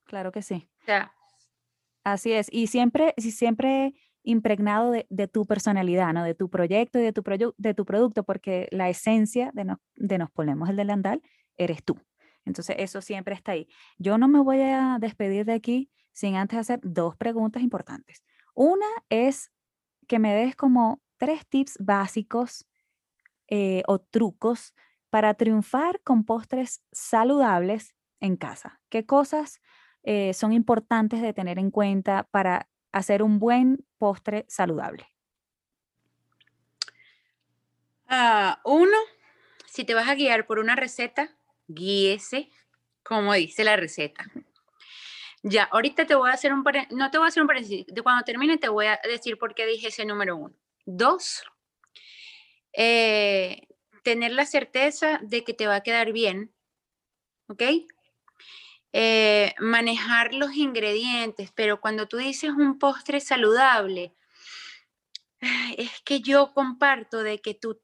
Claro 0.04 0.32
que 0.32 0.42
sí. 0.42 0.70
Así 2.04 2.32
es. 2.32 2.48
Y 2.50 2.66
siempre, 2.66 3.14
siempre 3.18 3.94
impregnado 4.22 4.90
de, 4.90 5.28
tu 5.28 5.44
personalidad, 5.44 6.12
¿no? 6.12 6.24
De 6.24 6.34
tu 6.34 6.48
proyecto 6.48 6.98
y 6.98 7.02
de 7.02 7.12
tu, 7.12 7.22
de 7.56 7.74
tu 7.74 7.84
producto, 7.84 8.24
porque 8.24 8.68
la 8.70 8.88
esencia 8.88 9.50
de, 9.54 9.76
de 9.96 10.18
Nos 10.18 10.30
Ponemos 10.30 10.68
el 10.68 10.76
Delantal 10.76 11.22
eres 11.56 11.84
tú. 11.84 11.98
Entonces, 12.44 12.76
eso 12.78 13.00
siempre 13.00 13.34
está 13.34 13.52
ahí. 13.52 13.68
Yo 13.98 14.18
no 14.18 14.28
me 14.28 14.40
voy 14.40 14.60
a 14.60 14.98
despedir 15.00 15.44
de 15.44 15.52
aquí 15.52 15.90
sin 16.12 16.36
antes 16.36 16.58
hacer 16.58 16.80
dos 16.82 17.16
preguntas 17.16 17.62
importantes. 17.62 18.24
Una 18.54 18.86
es 19.08 19.52
que 20.08 20.18
me 20.18 20.34
des 20.34 20.56
como 20.56 21.00
tres 21.22 21.46
tips 21.46 21.76
básicos 21.78 22.66
eh, 23.46 23.84
o 23.86 24.00
trucos 24.00 24.74
para 25.08 25.34
triunfar 25.34 26.00
con 26.02 26.24
postres 26.24 26.82
saludables 26.90 27.94
en 28.18 28.36
casa. 28.36 28.80
¿Qué 28.88 29.06
cosas 29.06 29.60
eh, 30.02 30.34
son 30.34 30.52
importantes 30.52 31.22
de 31.22 31.32
tener 31.32 31.60
en 31.60 31.70
cuenta 31.70 32.24
para 32.32 32.68
hacer 32.90 33.22
un 33.22 33.38
buen 33.38 33.86
postre 33.98 34.46
saludable? 34.48 35.06
Ah, 38.08 38.60
uno, 38.64 38.96
si 39.66 39.84
te 39.84 39.94
vas 39.94 40.08
a 40.08 40.16
guiar 40.16 40.44
por 40.44 40.58
una 40.58 40.74
receta, 40.74 41.30
guíese 41.68 42.50
como 43.04 43.32
dice 43.34 43.62
la 43.62 43.76
receta. 43.76 44.24
Ya, 45.44 45.68
ahorita 45.70 46.04
te 46.04 46.16
voy 46.16 46.30
a 46.30 46.32
hacer 46.32 46.52
un 46.52 46.64
no 46.90 47.10
te 47.12 47.18
voy 47.18 47.26
a 47.26 47.28
hacer 47.28 47.42
un 47.42 47.46
paréntesis, 47.46 47.86
de 47.86 48.02
cuando 48.02 48.24
termine 48.24 48.58
te 48.58 48.68
voy 48.68 48.86
a 48.86 48.98
decir 49.04 49.38
por 49.38 49.54
qué 49.54 49.66
dije 49.66 49.86
ese 49.86 50.04
número 50.04 50.36
uno. 50.36 50.56
Dos, 50.84 51.42
eh, 52.72 53.68
tener 54.02 54.32
la 54.32 54.46
certeza 54.46 55.20
de 55.22 55.44
que 55.44 55.54
te 55.54 55.66
va 55.66 55.76
a 55.76 55.82
quedar 55.82 56.12
bien, 56.12 56.54
¿ok? 57.48 57.62
Eh, 58.92 59.54
manejar 59.58 60.34
los 60.34 60.54
ingredientes, 60.54 61.50
pero 61.52 61.80
cuando 61.80 62.08
tú 62.08 62.18
dices 62.18 62.50
un 62.50 62.78
postre 62.78 63.20
saludable, 63.20 64.14
es 65.76 66.00
que 66.04 66.20
yo 66.20 66.52
comparto 66.52 67.22
de 67.22 67.40
que 67.40 67.54
tú 67.54 67.80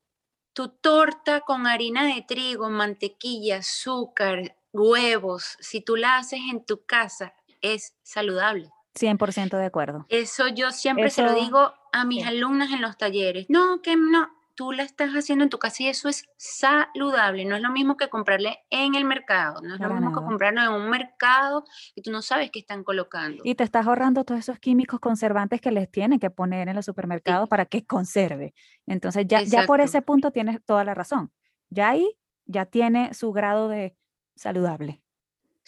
tu 0.58 0.70
torta 0.70 1.42
con 1.42 1.68
harina 1.68 2.04
de 2.04 2.20
trigo, 2.26 2.68
mantequilla, 2.68 3.58
azúcar, 3.58 4.56
huevos, 4.72 5.56
si 5.60 5.80
tú 5.80 5.94
la 5.94 6.16
haces 6.16 6.40
en 6.50 6.66
tu 6.66 6.84
casa, 6.84 7.32
es 7.60 7.94
saludable. 8.02 8.68
100% 8.98 9.56
de 9.56 9.66
acuerdo. 9.66 10.04
Eso 10.08 10.48
yo 10.48 10.72
siempre 10.72 11.10
se 11.10 11.22
lo 11.22 11.32
digo 11.32 11.72
a 11.92 12.04
mis 12.04 12.26
alumnas 12.26 12.70
en 12.72 12.82
los 12.82 12.96
talleres. 12.96 13.46
No, 13.48 13.82
que 13.82 13.96
no, 13.96 14.28
tú 14.58 14.72
la 14.72 14.82
estás 14.82 15.10
haciendo 15.12 15.44
en 15.44 15.50
tu 15.50 15.60
casa 15.60 15.84
y 15.84 15.86
eso 15.86 16.08
es 16.08 16.24
saludable. 16.36 17.44
No 17.44 17.54
es 17.54 17.62
lo 17.62 17.70
mismo 17.70 17.96
que 17.96 18.08
comprarle 18.08 18.58
en 18.70 18.96
el 18.96 19.04
mercado. 19.04 19.62
No 19.62 19.74
es 19.74 19.80
lo 19.80 19.88
mismo 19.88 20.10
que 20.10 20.20
comprarlo 20.20 20.62
en 20.62 20.72
un 20.72 20.90
mercado 20.90 21.64
y 21.94 22.02
tú 22.02 22.10
no 22.10 22.22
sabes 22.22 22.50
qué 22.50 22.58
están 22.58 22.82
colocando. 22.82 23.42
Y 23.44 23.54
te 23.54 23.62
estás 23.62 23.86
ahorrando 23.86 24.24
todos 24.24 24.40
esos 24.40 24.58
químicos 24.58 24.98
conservantes 24.98 25.60
que 25.60 25.70
les 25.70 25.88
tienen 25.88 26.18
que 26.18 26.30
poner 26.30 26.68
en 26.68 26.74
los 26.74 26.84
supermercados 26.84 27.48
para 27.48 27.66
que 27.66 27.86
conserve. 27.86 28.52
Entonces 28.84 29.26
ya, 29.28 29.42
ya 29.42 29.64
por 29.64 29.80
ese 29.80 30.02
punto 30.02 30.32
tienes 30.32 30.60
toda 30.64 30.82
la 30.82 30.92
razón. 30.92 31.30
Ya 31.70 31.90
ahí 31.90 32.18
ya 32.44 32.66
tiene 32.66 33.14
su 33.14 33.30
grado 33.32 33.68
de 33.68 33.96
saludable. 34.34 35.02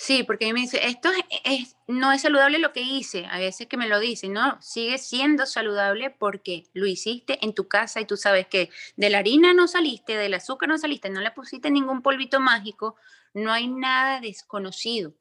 Sí, 0.02 0.22
porque 0.22 0.50
me 0.54 0.60
dice, 0.60 0.86
esto 0.86 1.10
es, 1.44 1.76
no 1.86 2.10
es 2.10 2.22
saludable 2.22 2.58
lo 2.58 2.72
que 2.72 2.80
hice, 2.80 3.26
a 3.26 3.38
veces 3.38 3.66
que 3.66 3.76
me 3.76 3.86
lo 3.86 4.00
dicen, 4.00 4.32
no, 4.32 4.56
sigue 4.62 4.96
siendo 4.96 5.44
saludable 5.44 6.08
porque 6.08 6.64
lo 6.72 6.86
hiciste 6.86 7.38
en 7.44 7.54
tu 7.54 7.68
casa 7.68 8.00
y 8.00 8.06
tú 8.06 8.16
sabes 8.16 8.46
que 8.46 8.70
de 8.96 9.10
la 9.10 9.18
harina 9.18 9.52
no 9.52 9.68
saliste, 9.68 10.16
del 10.16 10.32
azúcar 10.32 10.70
no 10.70 10.78
saliste, 10.78 11.10
no 11.10 11.20
le 11.20 11.30
pusiste 11.32 11.70
ningún 11.70 12.00
polvito 12.00 12.40
mágico, 12.40 12.96
no 13.34 13.52
hay 13.52 13.68
nada 13.68 14.20
desconocido 14.20 15.12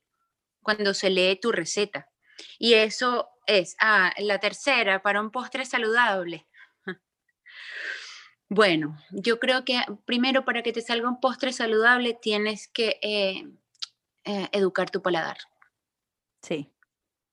cuando 0.61 0.93
se 0.93 1.09
lee 1.09 1.37
tu 1.41 1.51
receta. 1.51 2.07
Y 2.57 2.75
eso 2.75 3.27
es, 3.47 3.75
ah, 3.81 4.13
la 4.17 4.39
tercera, 4.39 5.01
para 5.01 5.19
un 5.19 5.29
postre 5.29 5.65
saludable. 5.65 6.47
Bueno, 8.47 8.97
yo 9.11 9.39
creo 9.39 9.63
que 9.63 9.79
primero 10.05 10.43
para 10.43 10.63
que 10.63 10.71
te 10.71 10.81
salga 10.81 11.09
un 11.09 11.19
postre 11.19 11.51
saludable 11.51 12.17
tienes 12.19 12.69
que... 12.69 12.97
Eh, 13.01 13.43
eh, 14.29 14.47
educar 14.51 14.91
tu 14.91 15.01
paladar. 15.01 15.37
Sí. 16.43 16.71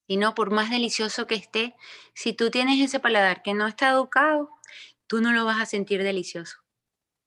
Y 0.06 0.16
no, 0.16 0.34
por 0.34 0.50
más 0.50 0.70
delicioso 0.70 1.26
que 1.26 1.34
esté, 1.34 1.74
si 2.14 2.32
tú 2.32 2.50
tienes 2.50 2.80
ese 2.80 3.00
paladar 3.00 3.42
que 3.42 3.52
no 3.52 3.66
está 3.66 3.90
educado, 3.90 4.48
tú 5.06 5.20
no 5.20 5.32
lo 5.32 5.44
vas 5.44 5.60
a 5.60 5.66
sentir 5.66 6.02
delicioso. 6.02 6.56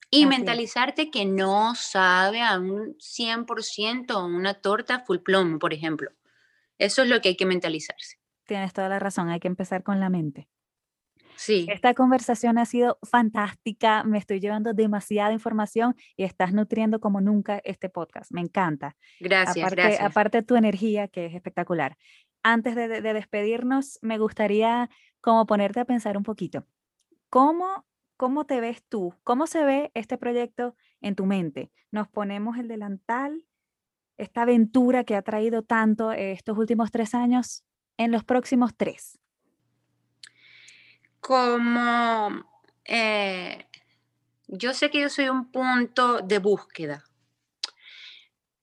Y 0.10 0.26
mentalizarte 0.26 1.12
que 1.12 1.26
no 1.26 1.76
sabe 1.76 2.42
a 2.42 2.58
un 2.58 2.98
100% 2.98 4.26
una 4.26 4.56
torta 4.56 5.02
full 5.02 5.20
plomo, 5.20 5.60
por 5.60 5.72
ejemplo. 5.72 6.10
Eso 6.80 7.04
es 7.04 7.10
lo 7.10 7.22
que 7.22 7.30
hay 7.30 7.36
que 7.36 7.46
mentalizarse. 7.46 8.18
Tienes 8.46 8.74
toda 8.74 8.90
la 8.90 8.98
razón, 8.98 9.30
hay 9.30 9.40
que 9.40 9.48
empezar 9.48 9.84
con 9.84 10.00
la 10.00 10.10
mente. 10.10 10.50
Sí. 11.40 11.68
Esta 11.70 11.94
conversación 11.94 12.58
ha 12.58 12.66
sido 12.66 13.00
fantástica, 13.02 14.04
me 14.04 14.18
estoy 14.18 14.42
llevando 14.42 14.74
demasiada 14.74 15.32
información 15.32 15.96
y 16.18 16.26
estás 16.26 16.52
nutriendo 16.52 17.00
como 17.00 17.22
nunca 17.22 17.62
este 17.64 17.88
podcast. 17.88 18.30
Me 18.34 18.42
encanta. 18.42 18.98
Gracias, 19.22 19.66
aparte, 19.66 19.82
gracias. 19.82 20.02
Aparte 20.02 20.44
tu 20.44 20.58
energía, 20.58 21.08
que 21.08 21.28
es 21.28 21.34
espectacular. 21.34 21.96
Antes 22.44 22.76
de, 22.76 23.02
despedirnos, 23.02 24.00
me 24.02 24.18
gustaría 24.18 24.90
como 25.22 25.46
ponerte 25.46 25.80
a 25.80 25.86
pensar 25.86 26.18
un 26.18 26.24
poquito. 26.24 26.66
¿Cómo, 27.30 27.86
¿Cómo 28.18 28.46
te 28.46 28.60
ves 28.60 28.84
tú? 28.90 29.16
¿Cómo 29.24 29.48
se 29.48 29.64
ve 29.64 29.92
este 29.94 30.18
proyecto 30.18 30.76
en 31.00 31.16
tu 31.16 31.26
mente? 31.26 31.72
Nos 31.90 32.10
ponemos 32.10 32.58
el 32.58 32.68
delantal, 32.68 33.46
esta 34.18 34.42
aventura 34.42 35.06
que 35.06 35.16
ha 35.16 35.22
traído 35.22 35.64
tanto 35.64 36.12
estos 36.12 36.58
últimos 36.58 36.92
tres 36.92 37.16
años, 37.16 37.64
en 37.96 38.12
los 38.12 38.26
próximos 38.26 38.76
tres 38.76 39.20
como 41.20 42.46
eh, 42.86 43.68
yo 44.48 44.74
sé 44.74 44.90
que 44.90 45.02
yo 45.02 45.10
soy 45.10 45.30
un 45.30 45.52
punto 45.52 46.22
de 46.22 46.40
búsqueda, 46.40 47.04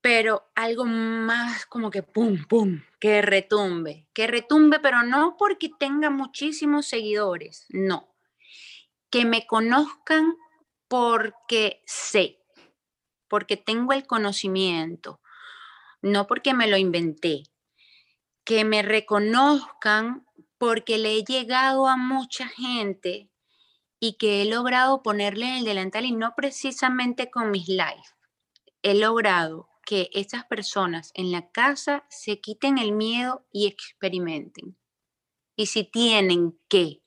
pero 0.00 0.50
algo 0.56 0.84
más 0.84 1.64
como 1.66 1.90
que 1.90 2.02
pum, 2.02 2.44
pum, 2.48 2.82
que 2.98 3.22
retumbe, 3.22 4.08
que 4.12 4.26
retumbe, 4.26 4.80
pero 4.80 5.04
no 5.04 5.36
porque 5.38 5.70
tenga 5.78 6.10
muchísimos 6.10 6.86
seguidores, 6.86 7.66
no, 7.68 8.14
que 9.10 9.24
me 9.24 9.46
conozcan 9.46 10.36
porque 10.88 11.82
sé, 11.86 12.40
porque 13.28 13.56
tengo 13.56 13.92
el 13.92 14.06
conocimiento, 14.06 15.20
no 16.02 16.26
porque 16.26 16.52
me 16.52 16.66
lo 16.66 16.76
inventé, 16.76 17.44
que 18.44 18.64
me 18.64 18.82
reconozcan 18.82 20.25
porque 20.58 20.98
le 20.98 21.14
he 21.14 21.24
llegado 21.24 21.86
a 21.86 21.96
mucha 21.96 22.48
gente 22.48 23.30
y 24.00 24.14
que 24.14 24.42
he 24.42 24.44
logrado 24.44 25.02
ponerle 25.02 25.46
en 25.46 25.54
el 25.56 25.64
delantal 25.64 26.04
y 26.04 26.12
no 26.12 26.34
precisamente 26.36 27.30
con 27.30 27.50
mis 27.50 27.68
lives. 27.68 28.14
He 28.82 28.94
logrado 28.94 29.68
que 29.84 30.10
esas 30.12 30.44
personas 30.44 31.12
en 31.14 31.32
la 31.32 31.50
casa 31.50 32.04
se 32.08 32.40
quiten 32.40 32.78
el 32.78 32.92
miedo 32.92 33.46
y 33.52 33.66
experimenten. 33.66 34.76
Y 35.56 35.66
si 35.66 35.84
tienen 35.84 36.58
que 36.68 37.02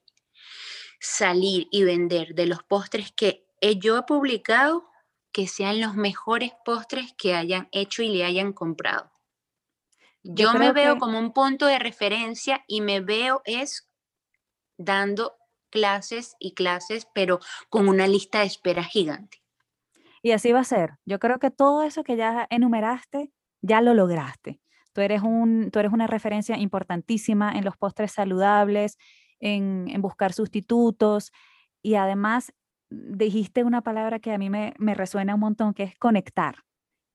salir 1.00 1.68
y 1.72 1.84
vender 1.84 2.34
de 2.36 2.46
los 2.46 2.64
postres 2.64 3.12
que 3.12 3.46
yo 3.78 3.98
he 3.98 4.04
publicado, 4.04 4.90
que 5.32 5.48
sean 5.48 5.80
los 5.80 5.96
mejores 5.96 6.52
postres 6.66 7.14
que 7.18 7.36
hayan 7.36 7.70
hecho 7.72 8.02
y 8.02 8.10
le 8.10 8.26
hayan 8.26 8.54
comprado. 8.54 9.12
Yo, 10.24 10.54
me 10.54 10.74
veo 10.74 10.98
como 10.98 11.18
un 11.18 11.32
punto 11.32 11.66
de 11.66 11.80
referencia 11.80 12.64
y 12.68 12.82
me 12.82 13.00
veo 13.00 13.42
es 13.46 13.90
dando 14.78 15.36
clases 15.70 16.36
y 16.40 16.54
clases, 16.54 17.08
pero 17.14 17.40
con 17.70 17.88
una 17.88 18.08
lista 18.08 18.40
de 18.40 18.46
espera 18.46 18.84
gigante. 18.84 19.38
Y 20.22 20.32
así 20.32 20.52
va 20.52 20.60
a 20.60 20.66
ser. 20.66 20.98
Yo 21.06 21.20
creo 21.20 21.40
que 21.40 21.52
todo 21.52 21.84
eso 21.84 22.04
que 22.04 22.18
ya 22.18 22.48
enumeraste, 22.50 23.32
ya 23.62 23.82
lo 23.82 23.94
lograste. 23.94 24.60
Tú 24.94 25.02
eres, 25.02 25.22
un, 25.22 25.70
tú 25.72 25.80
eres 25.80 25.94
una 25.94 26.08
referencia 26.08 26.58
importantísima 26.58 27.54
en 27.54 27.64
los 27.64 27.78
postres 27.78 28.12
saludables, 28.12 28.98
en, 29.40 29.88
en 29.90 30.02
buscar 30.02 30.34
sustitutos 30.34 31.32
y 31.82 31.96
además 31.96 32.52
dijiste 32.90 33.64
una 33.64 33.82
palabra 33.82 34.20
que 34.20 34.34
a 34.34 34.38
mí 34.38 34.50
me, 34.50 34.74
me 34.78 34.96
resuena 34.96 35.36
un 35.36 35.42
montón, 35.42 35.74
que 35.74 35.84
es 35.84 35.98
conectar. 35.98 36.64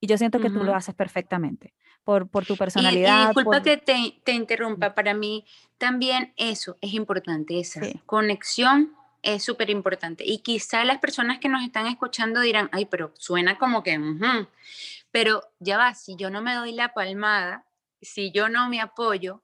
Y 0.00 0.06
yo 0.06 0.16
siento 0.16 0.38
que 0.38 0.50
tú 0.50 0.64
lo 0.64 0.74
haces 0.74 0.94
perfectamente 0.94 1.74
por, 2.04 2.28
por 2.28 2.44
tu 2.46 2.56
personalidad. 2.56 3.24
Y, 3.24 3.26
disculpa 3.26 3.62
que 3.62 3.76
te, 3.76 4.20
te, 4.22 4.32
interrumpa, 4.32 4.94
para 4.94 5.14
mí 5.14 5.44
también 5.78 6.32
eso 6.36 6.76
es 6.80 6.92
importante, 6.94 7.58
esa 7.58 7.80
conexión 8.06 8.94
es 9.22 9.42
súper 9.42 9.70
importante. 9.70 10.24
Y 10.26 10.38
quizá 10.38 10.84
las 10.84 10.98
personas 10.98 11.38
que 11.38 11.48
nos 11.48 11.62
están 11.62 11.86
escuchando 11.86 12.40
dirán, 12.40 12.68
ay, 12.72 12.84
pero 12.84 13.12
suena 13.16 13.58
como 13.58 13.82
que, 13.82 13.98
pero 15.10 15.42
ya 15.58 15.78
va, 15.78 15.94
si 15.94 16.16
yo 16.16 16.30
no 16.30 16.42
me 16.42 16.54
doy 16.54 16.72
la 16.72 16.92
palmada, 16.92 17.64
si 18.02 18.30
yo 18.30 18.48
no 18.48 18.68
me 18.68 18.80
apoyo, 18.80 19.42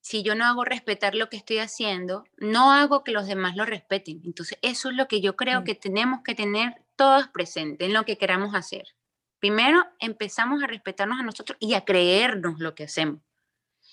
si 0.00 0.22
yo 0.22 0.34
no 0.34 0.44
hago 0.44 0.64
respetar 0.64 1.14
lo 1.14 1.28
que 1.28 1.36
estoy 1.36 1.58
haciendo, 1.58 2.24
no 2.38 2.72
hago 2.72 3.04
que 3.04 3.12
los 3.12 3.26
demás 3.26 3.56
lo 3.56 3.64
respeten. 3.64 4.20
Entonces, 4.24 4.58
eso 4.60 4.90
es 4.90 4.96
lo 4.96 5.08
que 5.08 5.20
yo 5.20 5.36
creo 5.36 5.64
que 5.64 5.74
tenemos 5.74 6.20
que 6.22 6.34
tener 6.34 6.74
todos 6.96 7.28
presentes 7.28 7.88
en 7.88 7.94
lo 7.94 8.04
que 8.04 8.18
queramos 8.18 8.54
hacer. 8.54 8.94
Primero, 9.38 9.84
empezamos 9.98 10.62
a 10.62 10.66
respetarnos 10.66 11.20
a 11.20 11.22
nosotros 11.22 11.56
y 11.60 11.74
a 11.74 11.84
creernos 11.84 12.58
lo 12.58 12.74
que 12.74 12.84
hacemos. 12.84 13.20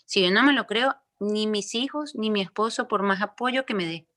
Si 0.05 0.21
yo 0.21 0.31
no 0.31 0.43
me 0.43 0.53
lo 0.53 0.67
creo, 0.67 0.95
ni 1.19 1.47
mis 1.47 1.75
hijos, 1.75 2.15
ni 2.15 2.31
mi 2.31 2.41
esposo, 2.41 2.87
por 2.87 3.03
más 3.03 3.21
apoyo 3.21 3.65
que 3.65 3.73
me 3.73 3.85
dé. 3.85 4.07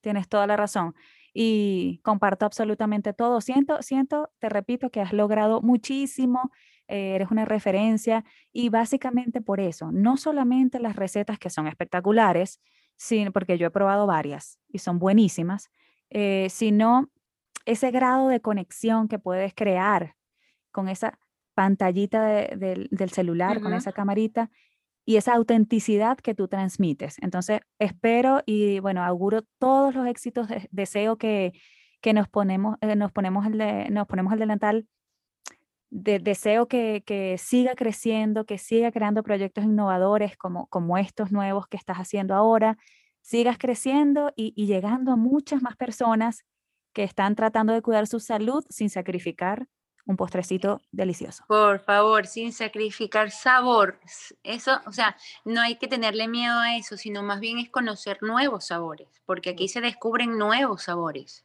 Tienes 0.00 0.28
toda 0.28 0.46
la 0.46 0.56
razón 0.56 0.94
y 1.32 2.00
comparto 2.02 2.44
absolutamente 2.44 3.12
todo. 3.12 3.40
Siento, 3.40 3.80
siento, 3.82 4.30
te 4.38 4.48
repito, 4.48 4.90
que 4.90 5.00
has 5.00 5.12
logrado 5.12 5.62
muchísimo, 5.62 6.50
eh, 6.88 7.14
eres 7.14 7.30
una 7.30 7.44
referencia 7.44 8.24
y 8.52 8.68
básicamente 8.68 9.40
por 9.40 9.60
eso, 9.60 9.90
no 9.92 10.16
solamente 10.16 10.78
las 10.78 10.96
recetas 10.96 11.38
que 11.38 11.50
son 11.50 11.66
espectaculares, 11.66 12.60
sino, 12.96 13.32
porque 13.32 13.56
yo 13.58 13.66
he 13.66 13.70
probado 13.70 14.06
varias 14.06 14.58
y 14.68 14.78
son 14.78 14.98
buenísimas, 14.98 15.70
eh, 16.10 16.48
sino 16.50 17.10
ese 17.64 17.90
grado 17.90 18.28
de 18.28 18.40
conexión 18.40 19.08
que 19.08 19.18
puedes 19.18 19.54
crear 19.54 20.16
con 20.72 20.88
esa 20.88 21.18
pantallita 21.54 22.24
del 22.26 23.10
celular, 23.10 23.60
con 23.60 23.74
esa 23.74 23.92
camarita 23.92 24.50
y 25.04 25.16
esa 25.16 25.34
autenticidad 25.34 26.18
que 26.18 26.34
tú 26.34 26.48
transmites. 26.48 27.16
Entonces, 27.20 27.60
espero 27.78 28.42
y 28.46 28.80
bueno, 28.80 29.02
auguro 29.04 29.42
todos 29.58 29.94
los 29.94 30.06
éxitos, 30.06 30.48
deseo 30.70 31.18
que, 31.18 31.52
que 32.00 32.12
nos, 32.12 32.28
ponemos, 32.28 32.76
eh, 32.80 32.96
nos, 32.96 33.12
ponemos 33.12 33.46
el 33.46 33.92
nos 33.92 34.06
ponemos 34.06 34.32
el 34.32 34.38
delantal, 34.38 34.86
deseo 35.90 36.68
que, 36.68 37.02
que, 37.04 37.36
siga 37.36 37.74
creciendo, 37.74 38.46
que 38.46 38.56
siga 38.56 38.90
creando 38.92 39.22
proyectos 39.22 39.64
innovadores 39.64 40.36
como, 40.38 40.66
como 40.68 40.96
estos 40.96 41.32
nuevos 41.32 41.66
que 41.66 41.76
estás 41.76 41.98
haciendo 41.98 42.34
ahora, 42.34 42.78
sigas 43.20 43.58
creciendo 43.58 44.32
y, 44.34 44.54
y 44.56 44.66
llegando 44.66 45.12
a 45.12 45.16
muchas 45.16 45.60
más 45.60 45.76
personas 45.76 46.44
que 46.94 47.02
están 47.02 47.34
tratando 47.34 47.72
de 47.72 47.82
cuidar 47.82 48.06
su 48.06 48.20
salud 48.20 48.64
sin 48.70 48.88
sacrificar 48.88 49.66
un 50.04 50.16
postrecito 50.16 50.82
delicioso. 50.90 51.44
Por 51.46 51.80
favor, 51.80 52.26
sin 52.26 52.52
sacrificar 52.52 53.30
sabor. 53.30 54.00
Eso, 54.42 54.80
o 54.86 54.92
sea, 54.92 55.16
no 55.44 55.60
hay 55.60 55.76
que 55.76 55.88
tenerle 55.88 56.28
miedo 56.28 56.58
a 56.58 56.76
eso, 56.76 56.96
sino 56.96 57.22
más 57.22 57.40
bien 57.40 57.58
es 57.58 57.70
conocer 57.70 58.18
nuevos 58.22 58.66
sabores, 58.66 59.08
porque 59.24 59.50
aquí 59.50 59.68
se 59.68 59.80
descubren 59.80 60.38
nuevos 60.38 60.84
sabores. 60.84 61.44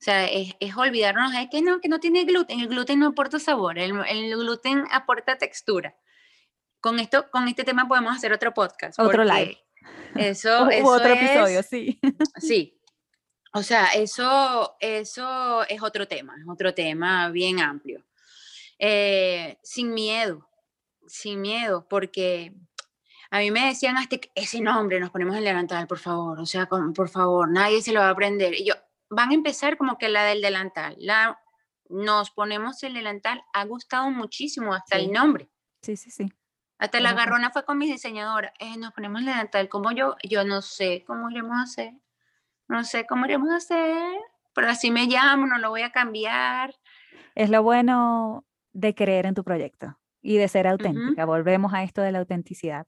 O 0.00 0.02
sea, 0.02 0.26
es, 0.26 0.54
olvidarnos 0.76 1.32
de 1.32 1.50
que 1.50 1.60
no, 1.60 1.78
que 1.80 1.88
no 1.90 2.00
tiene 2.00 2.24
gluten. 2.24 2.58
El 2.58 2.68
gluten 2.68 3.00
no 3.00 3.08
aporta 3.08 3.38
sabor, 3.38 3.78
el, 3.78 3.92
gluten 4.30 4.84
aporta 4.90 5.36
textura. 5.36 5.94
Con, 6.80 6.98
esto, 6.98 7.30
con 7.30 7.46
este 7.48 7.64
tema 7.64 7.86
podemos 7.86 8.16
hacer 8.16 8.32
otro 8.32 8.54
podcast. 8.54 8.98
Otro 8.98 9.24
live. 9.24 9.58
Eso, 10.14 10.66
otro 10.84 11.12
episodio, 11.12 11.62
sí. 11.62 12.00
Sí, 12.38 12.79
o 13.52 13.62
sea, 13.62 13.86
eso, 13.86 14.76
eso 14.78 15.66
es 15.68 15.82
otro 15.82 16.06
tema, 16.06 16.36
es 16.40 16.48
otro 16.48 16.72
tema 16.72 17.30
bien 17.30 17.60
amplio. 17.60 18.04
Eh, 18.78 19.58
sin 19.62 19.92
miedo, 19.92 20.48
sin 21.06 21.40
miedo, 21.40 21.86
porque 21.88 22.54
a 23.30 23.40
mí 23.40 23.50
me 23.50 23.66
decían 23.66 23.96
hasta 23.98 24.16
ese 24.34 24.60
nombre 24.60 25.00
nos 25.00 25.10
ponemos 25.10 25.36
el 25.36 25.44
delantal, 25.44 25.86
por 25.88 25.98
favor, 25.98 26.38
o 26.38 26.46
sea, 26.46 26.66
por 26.66 27.08
favor, 27.08 27.50
nadie 27.50 27.82
se 27.82 27.92
lo 27.92 28.00
va 28.00 28.06
a 28.06 28.10
aprender. 28.10 28.54
Y 28.54 28.66
yo, 28.66 28.74
van 29.08 29.30
a 29.30 29.34
empezar 29.34 29.76
como 29.76 29.98
que 29.98 30.08
la 30.08 30.24
del 30.24 30.40
delantal, 30.40 30.94
la, 30.98 31.40
nos 31.88 32.30
ponemos 32.30 32.80
el 32.84 32.94
delantal, 32.94 33.42
ha 33.52 33.64
gustado 33.64 34.10
muchísimo 34.10 34.72
hasta 34.74 34.96
el 34.96 35.10
nombre. 35.10 35.50
Sí, 35.82 35.96
sí, 35.96 36.10
sí. 36.10 36.32
Hasta 36.78 37.00
la 37.00 37.12
garrona 37.12 37.50
fue 37.50 37.64
con 37.64 37.78
mi 37.78 37.90
diseñadora, 37.90 38.54
eh, 38.60 38.78
nos 38.78 38.92
ponemos 38.92 39.20
el 39.20 39.26
delantal, 39.26 39.68
como 39.68 39.90
yo, 39.90 40.14
yo 40.22 40.44
no 40.44 40.62
sé 40.62 41.02
cómo 41.04 41.28
iremos 41.30 41.58
a 41.58 41.62
hacer 41.62 41.92
no 42.70 42.84
sé 42.84 43.04
cómo 43.04 43.26
iremos 43.26 43.50
a 43.50 43.56
hacer, 43.56 44.18
pero 44.54 44.68
así 44.68 44.90
me 44.90 45.06
llamo, 45.06 45.46
no 45.46 45.58
lo 45.58 45.70
voy 45.70 45.82
a 45.82 45.90
cambiar. 45.90 46.72
Es 47.34 47.50
lo 47.50 47.62
bueno 47.62 48.46
de 48.72 48.94
creer 48.94 49.26
en 49.26 49.34
tu 49.34 49.42
proyecto 49.42 49.98
y 50.22 50.36
de 50.36 50.46
ser 50.46 50.68
auténtica. 50.68 51.24
Volvemos 51.24 51.74
a 51.74 51.82
esto 51.82 52.00
de 52.00 52.12
la 52.12 52.20
autenticidad. 52.20 52.86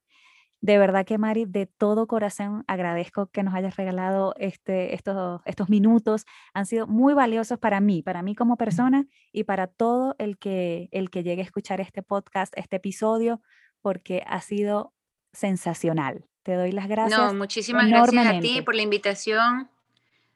De 0.61 0.79
verdad 0.79 1.05
que 1.05 1.18
Mari, 1.18 1.47
de 1.47 1.66
todo 1.66 2.07
corazón 2.07 2.62
agradezco 2.68 3.27
que 3.27 3.42
nos 3.42 3.55
hayas 3.55 3.75
regalado 3.75 4.35
este, 4.38 4.95
estos, 4.95 5.42
estos 5.45 5.68
minutos. 5.68 6.27
Han 6.55 6.66
sido 6.66 6.87
muy 6.87 7.14
valiosos 7.14 7.59
para 7.59 7.81
mí, 7.81 8.03
para 8.03 8.23
mí 8.23 8.37
como 8.37 8.57
persona 8.57 9.07
y 9.33 9.42
para 9.42 9.66
todo 9.66 10.14
el 10.18 10.38
que, 10.38 10.88
el 10.92 11.11
que 11.11 11.25
llegue 11.25 11.42
a 11.42 11.45
escuchar 11.45 11.81
este 11.81 12.05
podcast, 12.05 12.57
este 12.57 12.77
episodio, 12.77 13.42
porque 13.81 14.23
ha 14.29 14.40
sido 14.40 14.95
sensacional. 15.33 16.29
Te 16.42 16.55
doy 16.55 16.72
las 16.72 16.88
gracias. 16.88 17.18
No, 17.18 17.35
muchísimas 17.35 17.88
gracias 17.88 18.26
a 18.26 18.40
ti 18.40 18.62
por 18.62 18.74
la 18.74 18.83
invitación. 18.83 19.70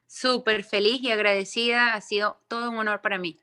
Súper 0.05 0.63
feliz 0.63 1.01
y 1.01 1.11
agradecida. 1.11 1.93
Ha 1.93 2.01
sido 2.01 2.39
todo 2.47 2.71
un 2.71 2.77
honor 2.77 3.01
para 3.01 3.17
mí. 3.17 3.39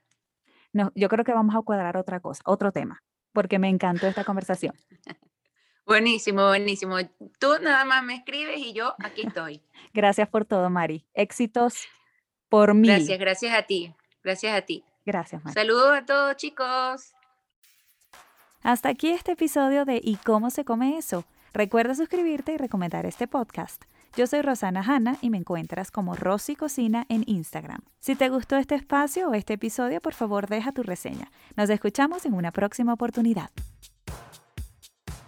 No, 0.73 0.91
yo 0.95 1.09
creo 1.09 1.25
que 1.25 1.33
vamos 1.33 1.55
a 1.55 1.61
cuadrar 1.61 1.97
otra 1.97 2.21
cosa, 2.21 2.43
otro 2.47 2.73
tema, 2.73 3.03
porque 3.33 3.59
me 3.59 3.69
encantó 3.69 4.07
esta 4.07 4.25
conversación. 4.25 4.75
buenísimo, 5.87 6.49
buenísimo. 6.49 6.97
Tú 7.39 7.49
nada 7.63 7.85
más 7.85 8.03
me 8.03 8.17
escribes 8.17 8.59
y 8.59 8.73
yo 8.73 8.95
aquí 8.99 9.23
estoy. 9.27 9.63
gracias 9.95 10.29
por 10.29 10.45
todo, 10.47 10.69
Mari. 10.71 11.07
Éxitos 11.15 11.87
por 12.49 12.75
mí. 12.75 12.89
Gracias, 12.89 13.19
gracias 13.19 13.55
a 13.55 13.63
ti. 13.63 13.95
Gracias 14.25 14.57
a 14.57 14.63
ti. 14.63 14.85
Gracias, 15.05 15.45
Mari. 15.45 15.55
Saludos 15.55 15.99
a 15.99 16.05
todos, 16.05 16.37
chicos. 16.37 17.13
Hasta 18.63 18.89
aquí 18.89 19.11
este 19.11 19.33
episodio 19.33 19.85
de 19.85 20.01
¿Y 20.03 20.17
cómo 20.17 20.51
se 20.51 20.65
come 20.65 20.97
eso? 20.97 21.25
Recuerda 21.55 21.95
suscribirte 21.95 22.53
y 22.53 22.57
recomendar 22.57 23.07
este 23.07 23.29
podcast. 23.29 23.85
Yo 24.17 24.27
soy 24.27 24.43
Rosana 24.43 24.83
Hanna 24.85 25.19
y 25.21 25.31
me 25.31 25.39
encuentras 25.39 25.93
como 25.93 26.17
Rosy 26.17 26.57
Cocina 26.57 27.07
en 27.09 27.23
Instagram. 27.29 27.83
Si 28.01 28.17
te 28.17 28.29
gustó 28.29 28.57
este 28.57 28.75
espacio 28.75 29.29
o 29.29 29.35
este 29.35 29.53
episodio, 29.53 30.01
por 30.01 30.15
favor 30.15 30.49
deja 30.49 30.73
tu 30.73 30.83
reseña. 30.83 31.31
Nos 31.57 31.71
escuchamos 31.71 32.27
en 32.27 32.35
una 32.35 32.51
próxima 32.51 32.93
oportunidad. 32.93 33.51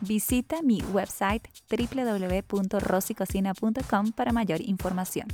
Visita 0.00 0.62
mi 0.62 0.82
website 0.92 1.46
www.rosicocina.com 1.70 4.12
para 4.12 4.32
mayor 4.32 4.60
información. 4.62 5.28